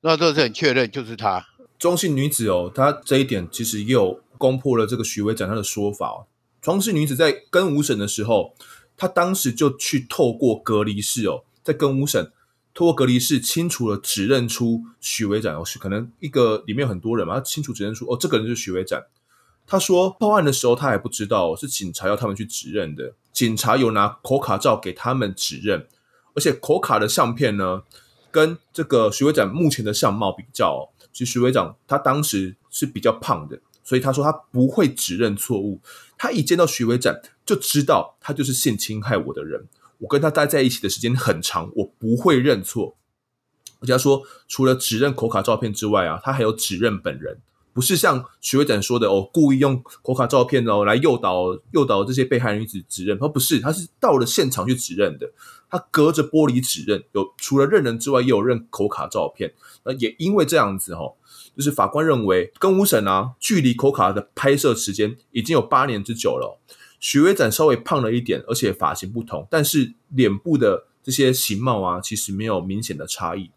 [0.00, 1.44] 那这是很确认，就是他。
[1.80, 6.26] 中姓女子哦，她这一点其实又攻破了这个许维展他的说法哦。
[6.60, 8.54] 庄姓女子在跟五审的时候，
[8.98, 12.30] 她当时就去透过隔离室哦，在跟五审
[12.74, 19.06] 透过隔离室清楚了指认出许维展哦，是可能一个里面有很多人嘛，他清楚指认出哦，这个人就是许维展。
[19.66, 23.14] 他说报案的时候，他还不知道是警察要他们去指认的。
[23.32, 25.86] 警察有拿口卡照给他们指认，
[26.34, 27.84] 而且口卡的相片呢，
[28.30, 35.80] 跟这个许维展目前的相貌比较，其实徐伟长他当时是比较胖的，所以他说他不会指认错误。
[36.16, 39.66] 他一见到徐伟长就知道他就是性侵害我的人。
[39.98, 42.96] 我跟他待在一起的时间很长，我不会认错。
[43.80, 47.38] 而且他说，除了指认口卡照片之外啊，他还有指认本人。
[47.72, 55.30] 不是像许维展说的哦，故意用口卡照片哦来诱导诱导这些被害人女子指认，他不是，他是到了现场去指认的。
[55.72, 59.54] 他隔着玻璃指认，有除了认人之外，也有认口卡照片。
[59.84, 61.14] 那也因为这样子哈、哦，
[61.56, 66.58] 就是法官认为跟五审啊，距离口卡的拍摄时间已经有八年之久了。
[66.98, 73.52] 许维展稍微胖了一点，而且发型不同，但是脸部的这些形貌啊，其实没有明显的差异。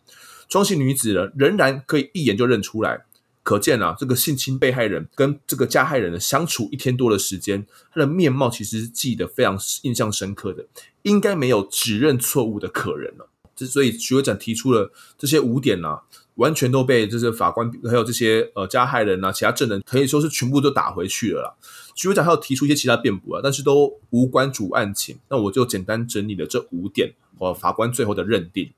[0.48, 3.06] 庄姓女子呢，仍然可以一眼就认出来。
[3.44, 10.66] 可见啊，这个性侵被害人跟这个加害人的相处一天多的时间，他的面貌其实是记得非常印象深刻的，
[11.02, 13.30] 应该没有指认错误的可能了。
[13.54, 16.02] 之所以许维展提出了这些五点啊，
[16.36, 21.54] 完全都被这些法官还有这些呃加害人啊，其他证人可以说是全部都打回去了啦。
[21.94, 25.20] 许维展还有提出一些其他辩驳啊，但是都无关主案情。
[25.30, 28.72] 那我就简单整理了这五点和法官最后的认定。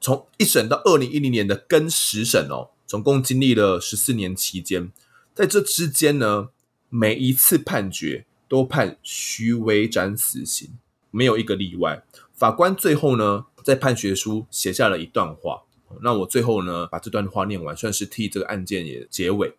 [0.00, 2.70] 从一审到二零一零年的更十审哦。
[2.86, 4.92] 总共经历了十四年期间，
[5.34, 6.48] 在这之间呢，
[6.88, 10.70] 每一次判决都判徐维展死刑，
[11.10, 12.04] 没有一个例外。
[12.34, 15.62] 法官最后呢，在判决书写下了一段话，
[16.02, 19.54] 那我最后呢，把这段话念完，算是替这个案件也结尾。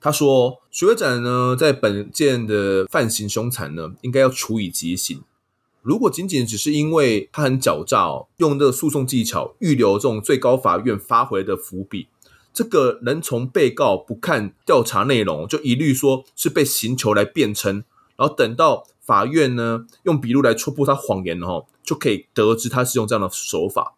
[0.00, 5.22] 他说：“徐维展呢，在本件的犯行凶残呢，应该要处以极刑。
[5.82, 12.08] 如果仅仅只是因为他很狡诈哦，用这个诉讼技巧预留这种最高法院发回的伏笔。”
[12.52, 17.84] 这个能从被告不看调查内容就一律说是被刑求来辩称，
[18.16, 23.94] 然后等到法院呢用笔录来戳破他谎言哦，就可以得知他是用这样的手法。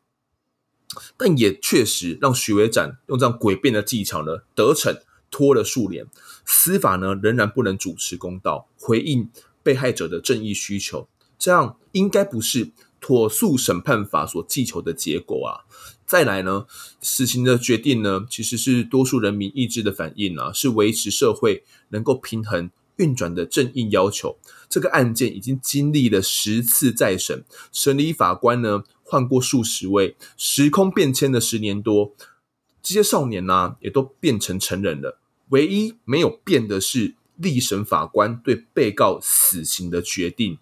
[1.17, 4.95] 但也确实让许维展用这样诡辩的技巧呢得逞，
[5.31, 6.07] 拖了数年，
[6.45, 9.31] 司法呢仍然不能主持公道，回应
[9.63, 11.09] 被害者的正义需求。
[11.39, 15.65] 这样应该不是妥速审判法所祈求的结果啊。
[16.11, 16.67] 再来呢，
[17.01, 24.37] 死刑的决定呢，其实是多数人民意志的反应啊，是维持社会能够平衡运转的正义要求。
[24.69, 32.13] 这个案件已经经历了十次再审，审理法官呢换过数十位，时空变迁了十年多，
[32.83, 35.21] 这些少年呢、啊、也都变成成人了。
[35.51, 40.59] 唯一没有变的是历审法官对被告死刑的决定，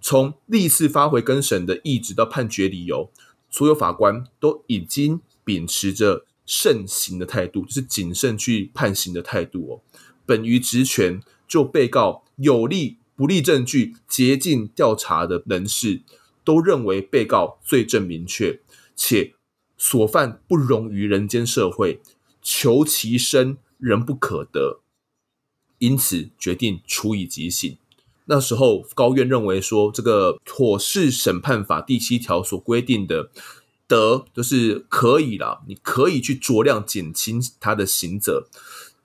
[0.00, 3.10] 从历次发回更审的意旨到判决理由。
[3.50, 9.80] 所有法官都已经秉持着慎行的态度，就是谨慎去判刑的态度哦。
[10.26, 16.02] 本于职权，就被告有利不利证据竭尽调查的人士，
[16.44, 18.60] 都认为被告罪证明确，
[18.94, 19.34] 且
[19.76, 22.00] 所犯不容于人间社会，
[22.42, 24.80] 求其生人不可得，
[25.78, 27.78] 因此决定处以极刑。
[28.30, 33.30] 那时候高院认为说，这个妥适审判法第七条所规定的
[33.86, 38.46] 得，就是可以啦，你可以去酌量减轻他的刑责，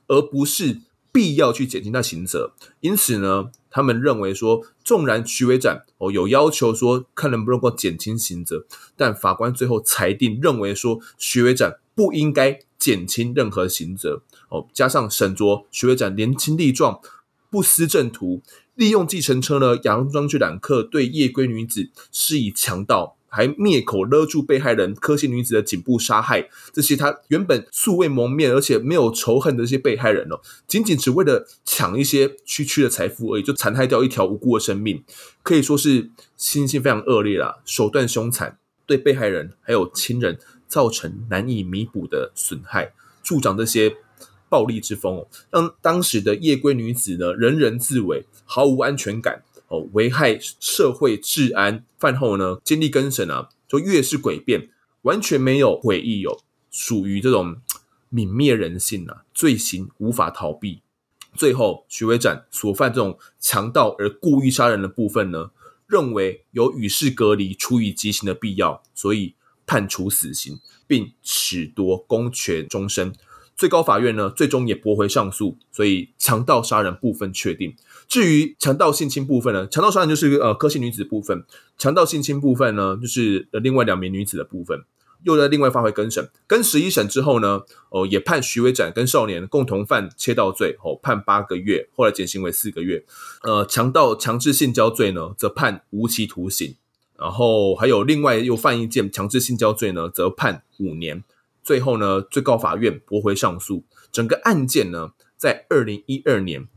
[0.07, 0.81] 而不是
[1.13, 2.51] 必要去减轻他刑责。
[2.81, 8.65] 因此呢，他们认为说，纵然徐维展哦有要求说，看能不能够减轻刑责，
[8.97, 14.67] 但法官最后裁定认为说，徐维展不应该减轻任何刑责哦。
[14.73, 16.99] 加上沈卓徐维展年轻力壮，
[17.49, 18.41] 不思正途。
[18.75, 26.49] 利用计程车呢，佯装去揽客，对夜归女子施以强盗，还灭口勒住被害人柯姓女子的颈部杀害。
[26.71, 35.03] 这些他原本素未谋面，而且没有仇恨的这些被害人哦，仅仅只为了抢一些区区的财富而已，就残害掉一条无辜的生命，
[35.43, 43.97] 可以说是心性非常恶劣啦，手段凶残，对被害人还有亲人造成难以弥补的损害，助长这些。
[44.49, 48.23] 暴力之风哦，让当时的夜归女子呢，人人自危，
[48.53, 51.83] 毫无安全感哦，危害社会治安。
[51.97, 54.69] 饭后呢，经历更审啊，就越是诡辩，
[55.01, 56.37] 完全没有悔意哦，
[56.69, 57.55] 属于这种
[58.11, 60.81] 泯灭人性啊，罪行无法逃避。
[61.35, 65.49] 最后，徐维展所犯这种强盗而故意杀人的部分呢，
[65.87, 69.33] 认为有与世隔离、处以极刑的必要，所以
[69.65, 73.15] 判处死刑，并褫夺公权终身。
[73.55, 77.75] 最高法院呢，最终也驳回上诉，所以强盗杀人部分确定。
[78.13, 81.43] 至于强盗性侵部分呢，强盗杀人就是呃柯姓女子部分，
[81.79, 84.83] 强盗性侵部分呢，就是呃另外两名女子的部分，
[85.23, 86.29] 又在另外发回更审。
[86.45, 93.03] 更十一审之后呢，哦、也判徐维展跟少年共同犯切盗罪，哦判八个月，后来减刑为四个月。
[93.41, 96.75] 呃，强盗强制性交罪呢，则判无期徒刑。
[97.17, 101.23] 然后还有另外又犯一件强制性交罪呢，则判五年。
[101.63, 106.67] 最后呢，最高法院驳回上诉，整个案件呢，在二零一二年，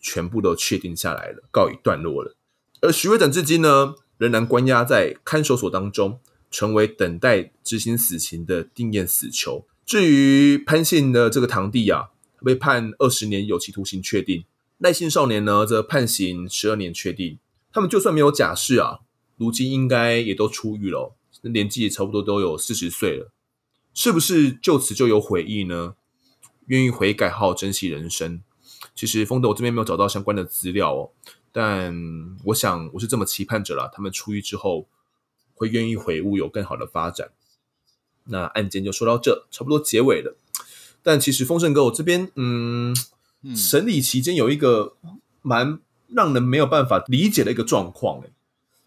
[0.00, 2.34] 全部都确定下来了，告一段落了。
[2.80, 6.20] 而徐维展至今呢，仍然关押在看守所当中，
[6.50, 9.66] 成为等待执行死刑的定验死囚。
[9.84, 12.10] 至于潘姓的这个堂弟啊，
[12.44, 14.42] 被判二十年有期徒刑确定；
[14.78, 17.38] 赖姓少年呢，则判刑十二年确定。
[17.72, 19.00] 他们就算没有假释啊，
[19.36, 23.32] 如今应该也都出狱了，年纪也差不多都有四十岁了。
[23.94, 25.94] 是不是就此就有悔意呢？
[26.66, 28.42] 愿意悔改，好好珍惜人生。
[28.98, 31.10] 其实丰德我这边没有找到相关的资料哦，
[31.52, 31.94] 但
[32.46, 34.88] 我想我是这么期盼着了，他们出狱之后
[35.54, 37.30] 会愿意悔悟，有更好的发展。
[38.24, 40.36] 那案件就说到这，差不多结尾了。
[41.04, 42.92] 但其实丰盛哥我这边，嗯，
[43.54, 44.96] 审理期间有一个
[45.42, 45.78] 蛮
[46.08, 48.32] 让人没有办法理解的一个状况诶。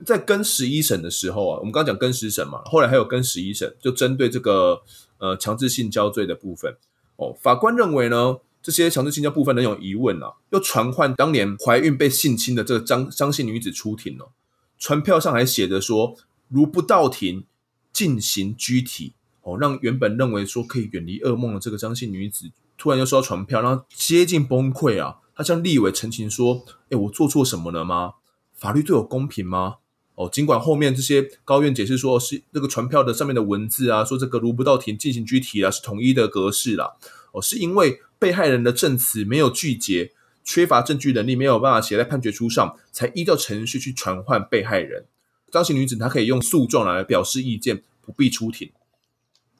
[0.06, 4.82] 在更十一审的时候啊，我们刚刚讲更十审嘛，后来还有更十一审，就针对这个
[5.20, 6.76] 呃强制性交罪的部分
[7.16, 14.32] 哦，法官认为呢，这些强制性交部分仍有疑问啊，又传唤当年怀孕被性侵的这个张张姓女子出庭了，
[14.78, 16.16] 传票上还写着说，
[16.48, 17.46] 如不到庭
[17.92, 28.14] 进行拘提哦，让原本认为说可以远离噩梦的这个张姓女子，突然又收到传票，然后接近崩溃啊，她向立委陈情说，诶，我做错什么了吗？
[28.56, 29.78] 法律对我公平吗？
[30.14, 36.96] 哦，尽管后面这些高院解释说是这个传票的上面的文字啊，说这个如不到庭进行拘提啊，是统一的格式啦。
[37.32, 40.12] 哦，是因为被害人的证词没有拒绝，
[40.44, 45.06] 缺乏证据能力，没有办法写在判决书上，才依照程序去传唤被害人。
[45.52, 48.72] 张姓女子她可以用诉状来表示意见，不必出庭。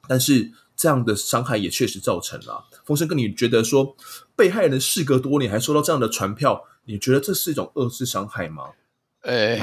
[0.06, 2.68] 但是这样的伤害也确实造成了。
[2.84, 3.96] 风声哥，你觉得说
[4.36, 8.70] 被害人事隔多年还收到这样的传票，你觉得这是一种二次伤害吗？
[9.22, 9.58] 呃，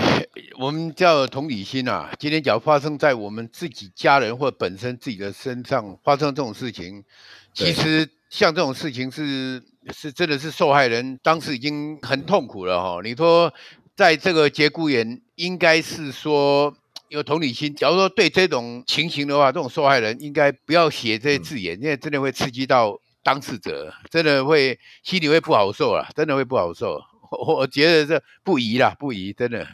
[0.58, 2.14] 我们叫同理心啊。
[2.20, 7.06] 今天只要发生在我们自己家人或本身自己的身上发生这种事情，
[7.54, 13.00] 其实像这种事情是是真的是受害人当时已经很痛苦了哈。
[13.04, 13.52] 你说
[13.96, 16.74] 在这个节骨眼，应该是说
[17.10, 17.74] 有同理心。
[17.74, 27.02] 假如说对这种情形的话，这种受害人应该不要写这些字眼，嗯、因为真的会刺激到当事者，真的会心里会不好受啊，真的会不好受。
[27.32, 29.68] 我我觉得这不宜啦，不宜，真的。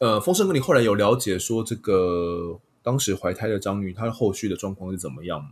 [0.00, 5.50] 呃，丰盛哥，你后来有了解说这个当时怀胎的张女，她的后续的状况是怎么样吗？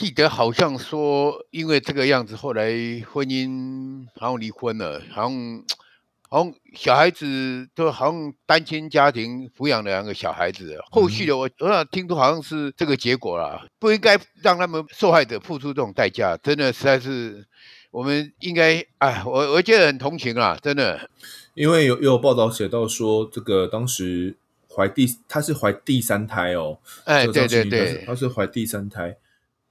[0.00, 2.72] 记得好像说，因为这个样子，后来
[3.12, 5.62] 婚姻好像离婚了，好像
[6.30, 10.78] 好像小孩子都好像单亲家庭抚养了两个小孩子。
[10.90, 17.44] 后续的我我想听说好像是这个结果啦，不应该让他们受害者付出这种代价，真的实在是
[17.90, 21.10] 我们应该哎，我我觉得很同情啊，真的。
[21.52, 24.34] 因为有又有报道写到说，这个当时
[24.74, 26.78] 怀第，她是怀第三胎哦。
[27.04, 29.16] 哎，对对对，她是怀第三胎，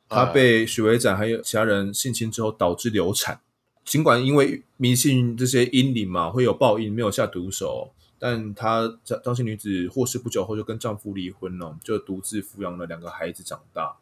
[0.10, 3.40] 她被许维展还有其他人性侵之后导致流产。
[3.86, 13.96] 尽管因为迷信这些阴灵嘛，会有报应，没有下毒手，但她张姓女子获释不久后就跟丈夫离婚了，就独自抚养了两个孩子长大。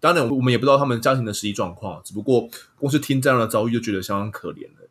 [0.00, 2.48] 当然，我们也不知道他们家庭的实际状况，只不过
[2.78, 4.88] 光是听这样的遭遇就觉得相当可怜了。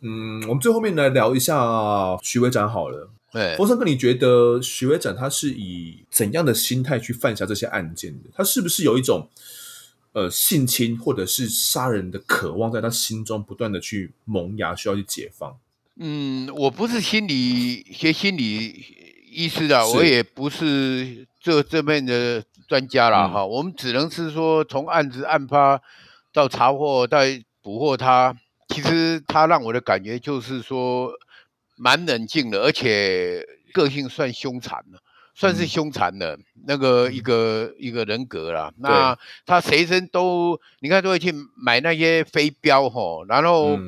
[0.00, 3.10] 嗯，我们最后面来聊一下许维展好了。
[3.30, 8.30] 对，丰盛哥，你觉得许维展他是以怎样的心态去犯下这些案件的？
[8.32, 9.28] 他是不是有一种
[10.18, 15.56] 呃性侵或者是杀人的渴望，在他心中不断的去萌芽，需要去解放？
[15.96, 18.84] 嗯，我不是心理学心理
[19.30, 23.46] 医师啊，我也不是这这边的专家了哈。
[23.46, 25.80] 我们只能是说，从案子案发
[26.32, 27.18] 到查获到
[27.62, 28.36] 捕获他。
[28.68, 31.10] 其实他让我的感觉就是说，
[31.76, 33.42] 蛮冷静的，而且
[33.72, 35.00] 个性算凶残了，
[35.38, 36.36] 算是凶残的
[36.66, 38.72] 那个一个、嗯、一个人格啦。
[38.78, 39.16] 那
[39.46, 43.78] 他随身都，你看都会去买那些飞镖吼，然后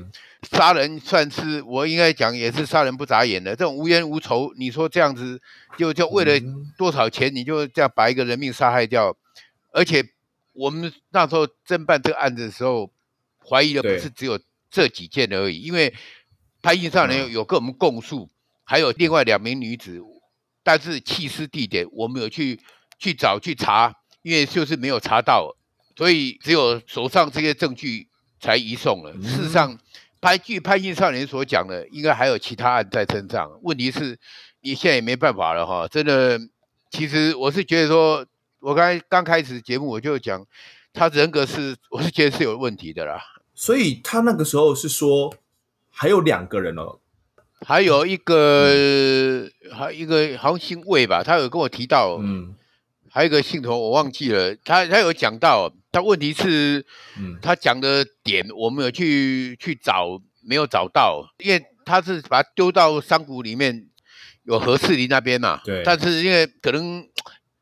[0.42, 5.40] 杀人算是我应该讲也是杀人不眨眼的，这种无冤无仇，你说这样子
[5.76, 6.32] 就就为了
[6.78, 9.16] 多少钱，你就这样把一个人命杀害掉？
[9.72, 10.04] 而且
[10.52, 12.88] 我们那时候侦办这个案子的时候，
[13.44, 14.38] 怀疑的不是只有。
[14.72, 15.92] 这几件而已，因为
[16.62, 18.30] 潘姓少年有跟我们供述，嗯、
[18.62, 20.00] 还有另外两名女子，
[20.70, 22.60] 但是弃尸地点我们有去
[22.96, 23.92] 去找去查，
[24.22, 25.56] 因为就是没有查到，
[25.96, 28.06] 所以只有手上这些证据
[28.38, 29.12] 才移送了。
[29.16, 29.76] 嗯、事实上，
[30.20, 33.50] 潘据潘姓少年所讲的，应该还有其他案在身上。
[33.62, 34.16] 问题是，
[34.60, 35.88] 你现在也没办法了哈。
[35.88, 36.38] 真的，
[36.88, 38.24] 其实我是觉得说，
[38.60, 40.46] 我刚才刚开始节目我就讲，
[40.92, 43.20] 他人格是，我是觉得是有问题的啦。
[43.56, 45.34] 所以他那个时候是说
[45.90, 46.99] 还有两个人哦，
[47.66, 52.54] 还有一个，嗯、还有一个好像姓魏吧，他有跟我提到，嗯，
[53.10, 56.84] 还有一个姓头我忘记了，他他有讲到，他问题是，
[57.18, 63.86] 嗯，他讲的点我们有去去找，没有找到，因为他是把他丢到山谷里面，
[64.44, 67.06] 有何世林那边嘛，对，但是因为可能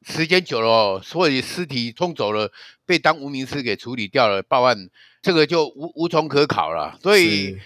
[0.06, 2.50] 时间久了哦，所以尸体冲走了，
[2.86, 4.88] 被当无名尸给处理掉了，报案。
[5.20, 7.58] 这个就无无从可考了，所以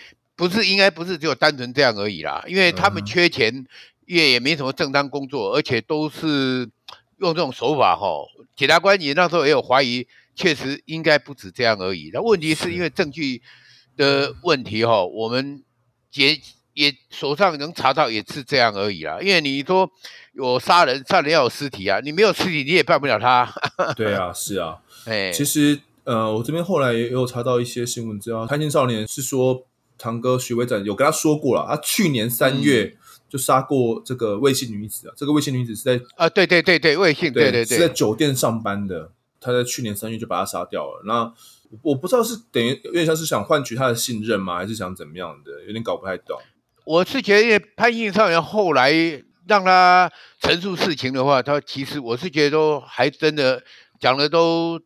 [0.42, 3.64] 不是应该不是只有单纯这样而已啦，因为他们缺钱，
[4.06, 6.68] 也也没什么正当工作，而且都是
[7.18, 8.08] 用这种手法哈。
[8.56, 12.10] 检察官也那时候也有怀疑，确实应该不止这样而已。
[12.12, 13.40] 那问题是因为证据
[13.96, 15.62] 的问题哈，我们
[16.14, 16.36] 也
[16.74, 19.20] 也手上能查到也是这样而已啦。
[19.20, 19.88] 因为你说
[20.32, 23.48] 有杀人，杀人要有尸体啊，你没有尸体你也办不了他。
[23.94, 25.78] 对啊，是啊，哎，其实。
[26.04, 29.62] 呃，我这边后来也有查到一些新闻资料，潘姓少年是说
[30.02, 32.96] 堂哥徐维展有跟他说过了，他去年三月
[33.28, 41.02] 就杀过这个魏姓女子啊，嗯、这个魏姓女子是在啊，对对对对，魏姓，对对对，是在酒店上班的，他在去年三月就把他杀掉了。
[41.06, 41.32] 那
[41.82, 46.36] 我不知道是等于有点像是想换取他的信任吗，还是想怎么样的，有点搞不太懂。
[46.84, 48.92] 我是觉得，潘姓少年后来
[49.46, 53.62] 让他陈述事情的话，他其实我是觉得都还真的
[54.00, 54.80] 讲的都。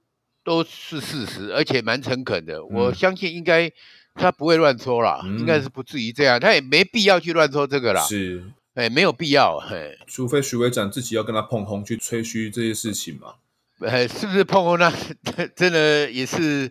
[0.47, 2.59] 都是事实，而且蛮诚恳的。
[2.59, 3.69] 嗯、我相信应该
[4.17, 6.41] 他不会乱说啦，嗯、应该是不至于这样。
[6.41, 8.01] 他也没必要去乱说这个啦。
[8.03, 8.43] 是，
[8.75, 9.59] 哎，没有必要。
[9.59, 13.35] 嘿，除非徐伟展自己要跟他碰红去吹嘘这些事情嘛。
[13.81, 14.79] 哎，是不是碰红？
[14.79, 14.93] 那
[15.55, 16.71] 真的也是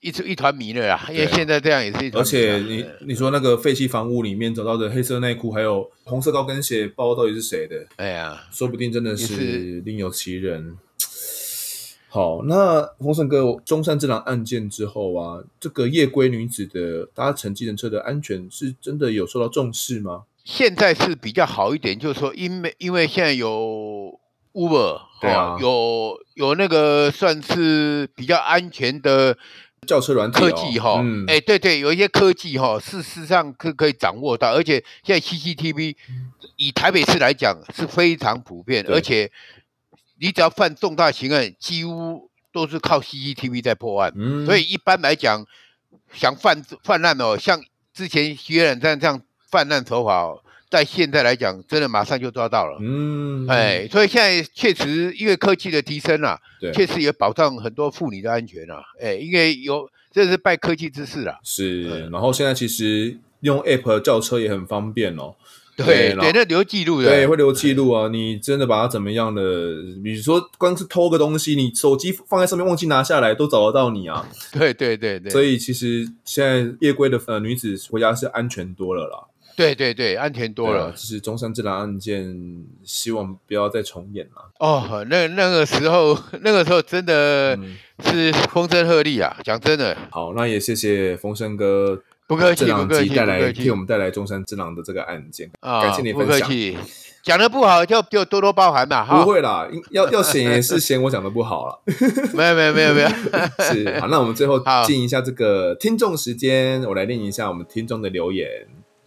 [0.00, 1.06] 一出一团迷了啦。
[1.10, 2.22] 因为现在这样也是一团。
[2.22, 7.86] 而且你你说那个废弃房屋里面找到的黑色内裤，还有红色高跟鞋包，到底是谁的？
[7.96, 10.78] 哎呀，说不定真的是另有其人。
[12.16, 20.22] 好，那丰盛哥，中山这档案件之后啊，这个夜归女子的搭乘计程车的安全是真的有受到重视吗？
[20.42, 24.18] 现在是比较好一点，就是说，因为因为现在有
[24.54, 29.36] Uber，对啊，有有那个算是比较安全的
[29.86, 35.94] 轿车软体科技哈，哎，对对，有一些科技哈，事实上可可以掌握到，而且现在 CCTV
[36.56, 39.30] 以台北市来讲是非常普遍，而且
[40.18, 44.12] 你只要犯重大刑案，几乎都是靠 CCTV 在破案。
[44.16, 45.44] 嗯，所以一般来讲，
[46.12, 47.62] 想犯犯案哦，像
[47.92, 50.42] 之前徐元这样这样犯案手法哦。
[50.68, 52.76] 在现在来讲，真的马上就抓到了。
[52.80, 58.82] 嗯，哎，所以现在确实因为科技的提升啊，对，确实也保障很多妇女的安全啊。
[59.00, 61.38] 哎，因为有这是拜科技之赐啊。
[61.44, 65.36] 是，嗯、然后现在其实用 App 叫车也很方便哦。
[65.76, 67.08] 对，对，那留记录的。
[67.10, 68.08] 对，会留记录啊。
[68.08, 69.42] 你真的把它怎么样的？
[70.02, 74.26] 比如说，光是偷个东西，你手机放在上面忘记拿下来，都找得到你啊。
[74.52, 75.30] 对对对对。
[75.30, 79.26] 所以其实现在夜归的呃女子回家是安全多了啦。
[79.54, 80.80] 对对对，安全多了。
[80.80, 84.50] 就、啊、是中山这档案件，希望不要再重演了。
[84.58, 87.58] 哦，那那个时候，那个时候真的
[88.04, 89.34] 是风声鹤唳啊！
[89.42, 89.96] 讲真的。
[90.10, 96.40] 好，那也谢谢风声哥，不客气，不客气，带来替我们带来中山之狼的这个案件，啊、感谢你分享。
[96.40, 96.76] 不客气，
[97.22, 99.06] 讲的不好就就多多包涵吧。
[99.08, 101.80] 不会啦，要要嫌也是嫌我讲的不好了。
[102.34, 103.08] 没有没有没有没有。
[103.60, 108.48] 是好，那我们最后进一下这个听众时间，我来念一下我们听众的留言。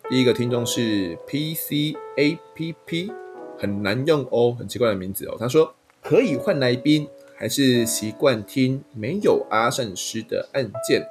[0.09, 3.11] 第一个听众是 P C A P P，
[3.59, 5.35] 很难用哦，很奇怪的名字哦。
[5.37, 7.07] 他说可以换来宾，
[7.37, 11.05] 还是习惯听没有阿善师的案件。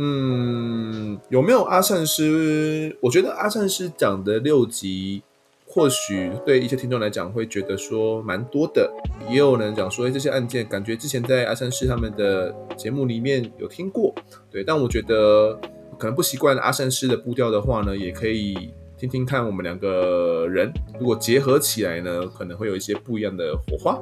[0.00, 2.96] 嗯，有没有阿善师？
[3.02, 5.22] 我觉得阿善师讲的六集，
[5.66, 8.88] 或许对一些听众来讲会觉得说蛮多的。
[9.28, 14.14] 也有人讲说，这些案件感觉之前在阿善师他们的节目里面有听过，
[14.50, 15.58] 对，但我觉得。
[15.98, 23.98] 可能不习惯阿善师的步调的话呢，也可以听听看我们两个人如果结合起来呢，可能会有一些不一样的火花，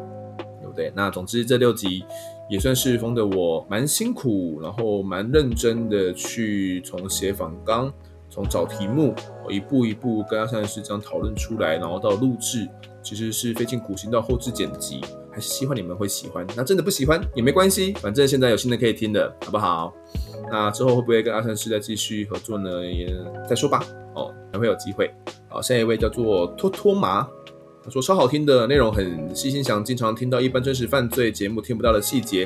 [0.61, 0.93] 对不对？
[0.95, 2.05] 那总之这六集
[2.49, 7.93] 也算是封的我蛮辛苦，然后蛮认真的去从写访纲，
[8.31, 9.15] 从找题目，
[9.49, 12.69] 一步一步跟阿三师这样讨论出来，然后到录制，
[13.03, 15.01] 其实是费尽苦心到后制剪辑，
[15.33, 16.47] 还是希望你们会喜欢。
[16.57, 19.93] 那真的不喜欢也没关系，反正现在有新的可以听的，好不好？
[20.51, 22.85] 那之后会不会跟阿三师再继续合作呢？
[22.85, 23.13] 也
[23.49, 23.85] 再说吧。
[24.15, 25.13] 哦，还会有机会。
[25.49, 27.29] 好，下一位叫做托托麻，
[27.87, 32.43] 他说超好听的内容很细心详，经常听到一般真实犯罪节目听不到的细节，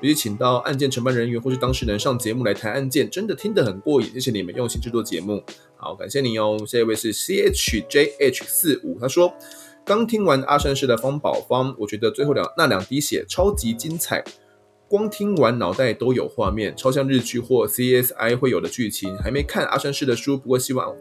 [0.00, 4.10] 尤其请到案件承办人员或是当事人上节目来谈案件，真的听得很过瘾。
[4.12, 5.40] 谢谢你们用心制作节目。
[5.76, 6.58] 好，感谢你哦。
[6.66, 9.32] 下一位是 C H J H 四五，他说
[9.84, 14.24] 刚听完阿善师的方宝方，我觉得最后两那两滴血超级精彩。
[14.88, 19.16] 光听完脑袋都有画面，超像日剧或 CSI 会有的剧情。
[19.18, 20.92] 还没看阿善师的书，不过希望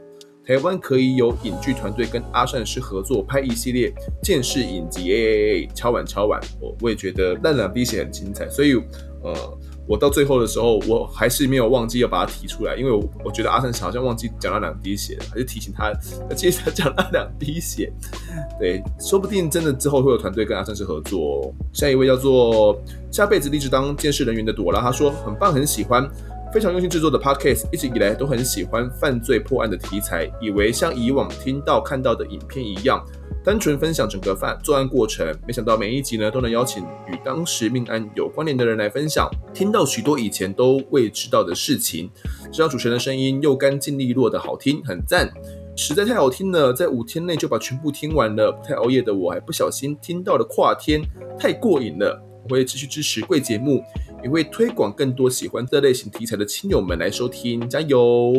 [0.49, 3.93] 台湾可以有影剧团队跟阿善师合作拍一系列
[4.23, 5.13] 鉴识影集。
[5.13, 8.73] 哎，敲碗敲碗，我我也觉得那两滴血很精彩，所以
[9.21, 9.59] 呃。
[9.87, 15.91] 我到最后的时候，我还是没有忘记要把它提出来，因为我我觉得阿善师好像忘记讲了两滴血，还是提醒他
[16.29, 17.91] 要记得讲了两滴血。
[18.59, 21.51] 对，说不定真的之后会有团队跟阿善师合作。
[21.73, 22.79] 下一位叫做
[23.11, 26.07] 下辈子立志当鉴识人员的朵拉，他说很棒，很喜欢，
[26.51, 33.05] 非常用心制作的 podcast，一直以来都很喜欢犯罪破案的题材，以为像以往听到看到的影片一样。
[33.45, 42.09] 单纯分享整个犯作案过程，没想到每一集呢都能邀请与当时命案有关联的人来分享，听到许多以前都未知道的事情。
[42.51, 45.31] 这张主持人的声音又干净利落的好听，很赞，
[45.75, 48.51] 实在太好听了，在五天内就把全部听完了。
[48.51, 51.01] 不太熬夜的我还不小心听到了跨天，
[51.39, 52.28] 太过瘾了。
[52.53, 53.83] 会继续支持贵节目，
[54.23, 58.33] 也会推广更多喜欢这类型题材的亲友们来收听，加油！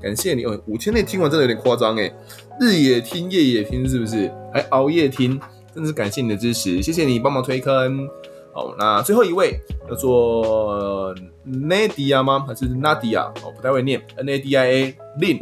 [0.00, 2.12] 感谢你哦，五天内听完真的有点夸张诶。
[2.60, 4.32] 日也听，夜也听，是不是？
[4.52, 5.38] 还熬夜听，
[5.74, 8.08] 真的是感谢你的支持，谢谢你帮忙推坑。
[8.52, 11.14] 好，那最后一位叫做
[11.46, 12.44] Nadia 吗？
[12.46, 13.26] 还是 Nadia？
[13.44, 15.38] 哦，不太会念，N A D I A Lin。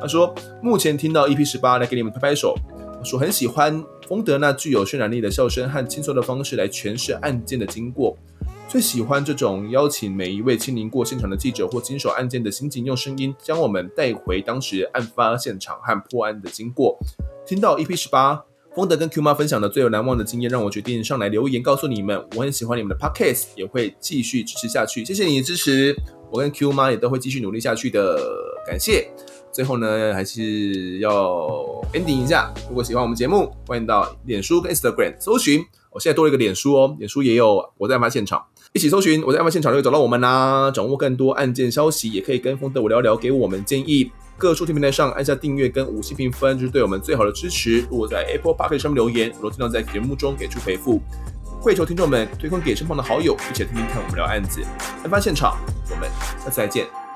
[0.00, 2.56] 他说目前听到 EP 十八，来给你们拍拍手。
[2.98, 8.16] 我说很喜欢丰德那具有渲染力的笑声和轻松的方式来诠释案件的经过。
[8.66, 16.98] 最喜欢这种邀请每一位亲临过现场的记者或经手案件的刑警，用声音将我们带回当时案发现场和破案的经过。
[17.46, 18.42] 听到 EP 十八，
[18.74, 25.04] 丰德跟 Q 妈分享的最有难忘的经验，让我决定上来留言告诉你们，我很喜欢你们的 Podcast，也会继续支持下去。
[25.04, 25.94] 谢谢你的支持，
[26.32, 28.18] 我跟 Q 妈也都会继续努力下去的。
[28.66, 29.10] 感谢。
[29.52, 31.10] 最后呢，还是要
[31.92, 32.52] ending 一下。
[32.68, 35.64] 如果喜欢我们节目，欢迎到脸书跟 Instagram 搜寻。
[35.90, 38.44] 我现在多了一个脸书哦，脸书也有我在案发现场。
[38.72, 40.70] 一起搜寻，我在案发现场就会找到我们啦。
[40.70, 44.10] 掌握更多案件消息，也可以跟风的我聊聊，给我们建议。
[44.36, 47.80] 各收听平台上按下订阅跟五星评分，就是对我们最好的支持。
[47.90, 51.00] 如果在 Apple Park 上面留言，我都尽量在节目中给出回复。
[51.60, 54.62] 跪求听众们推荐给身旁的好友，一起听听看我们聊案子。
[55.02, 55.56] 案发现场，
[55.90, 57.07] 我们下次再见。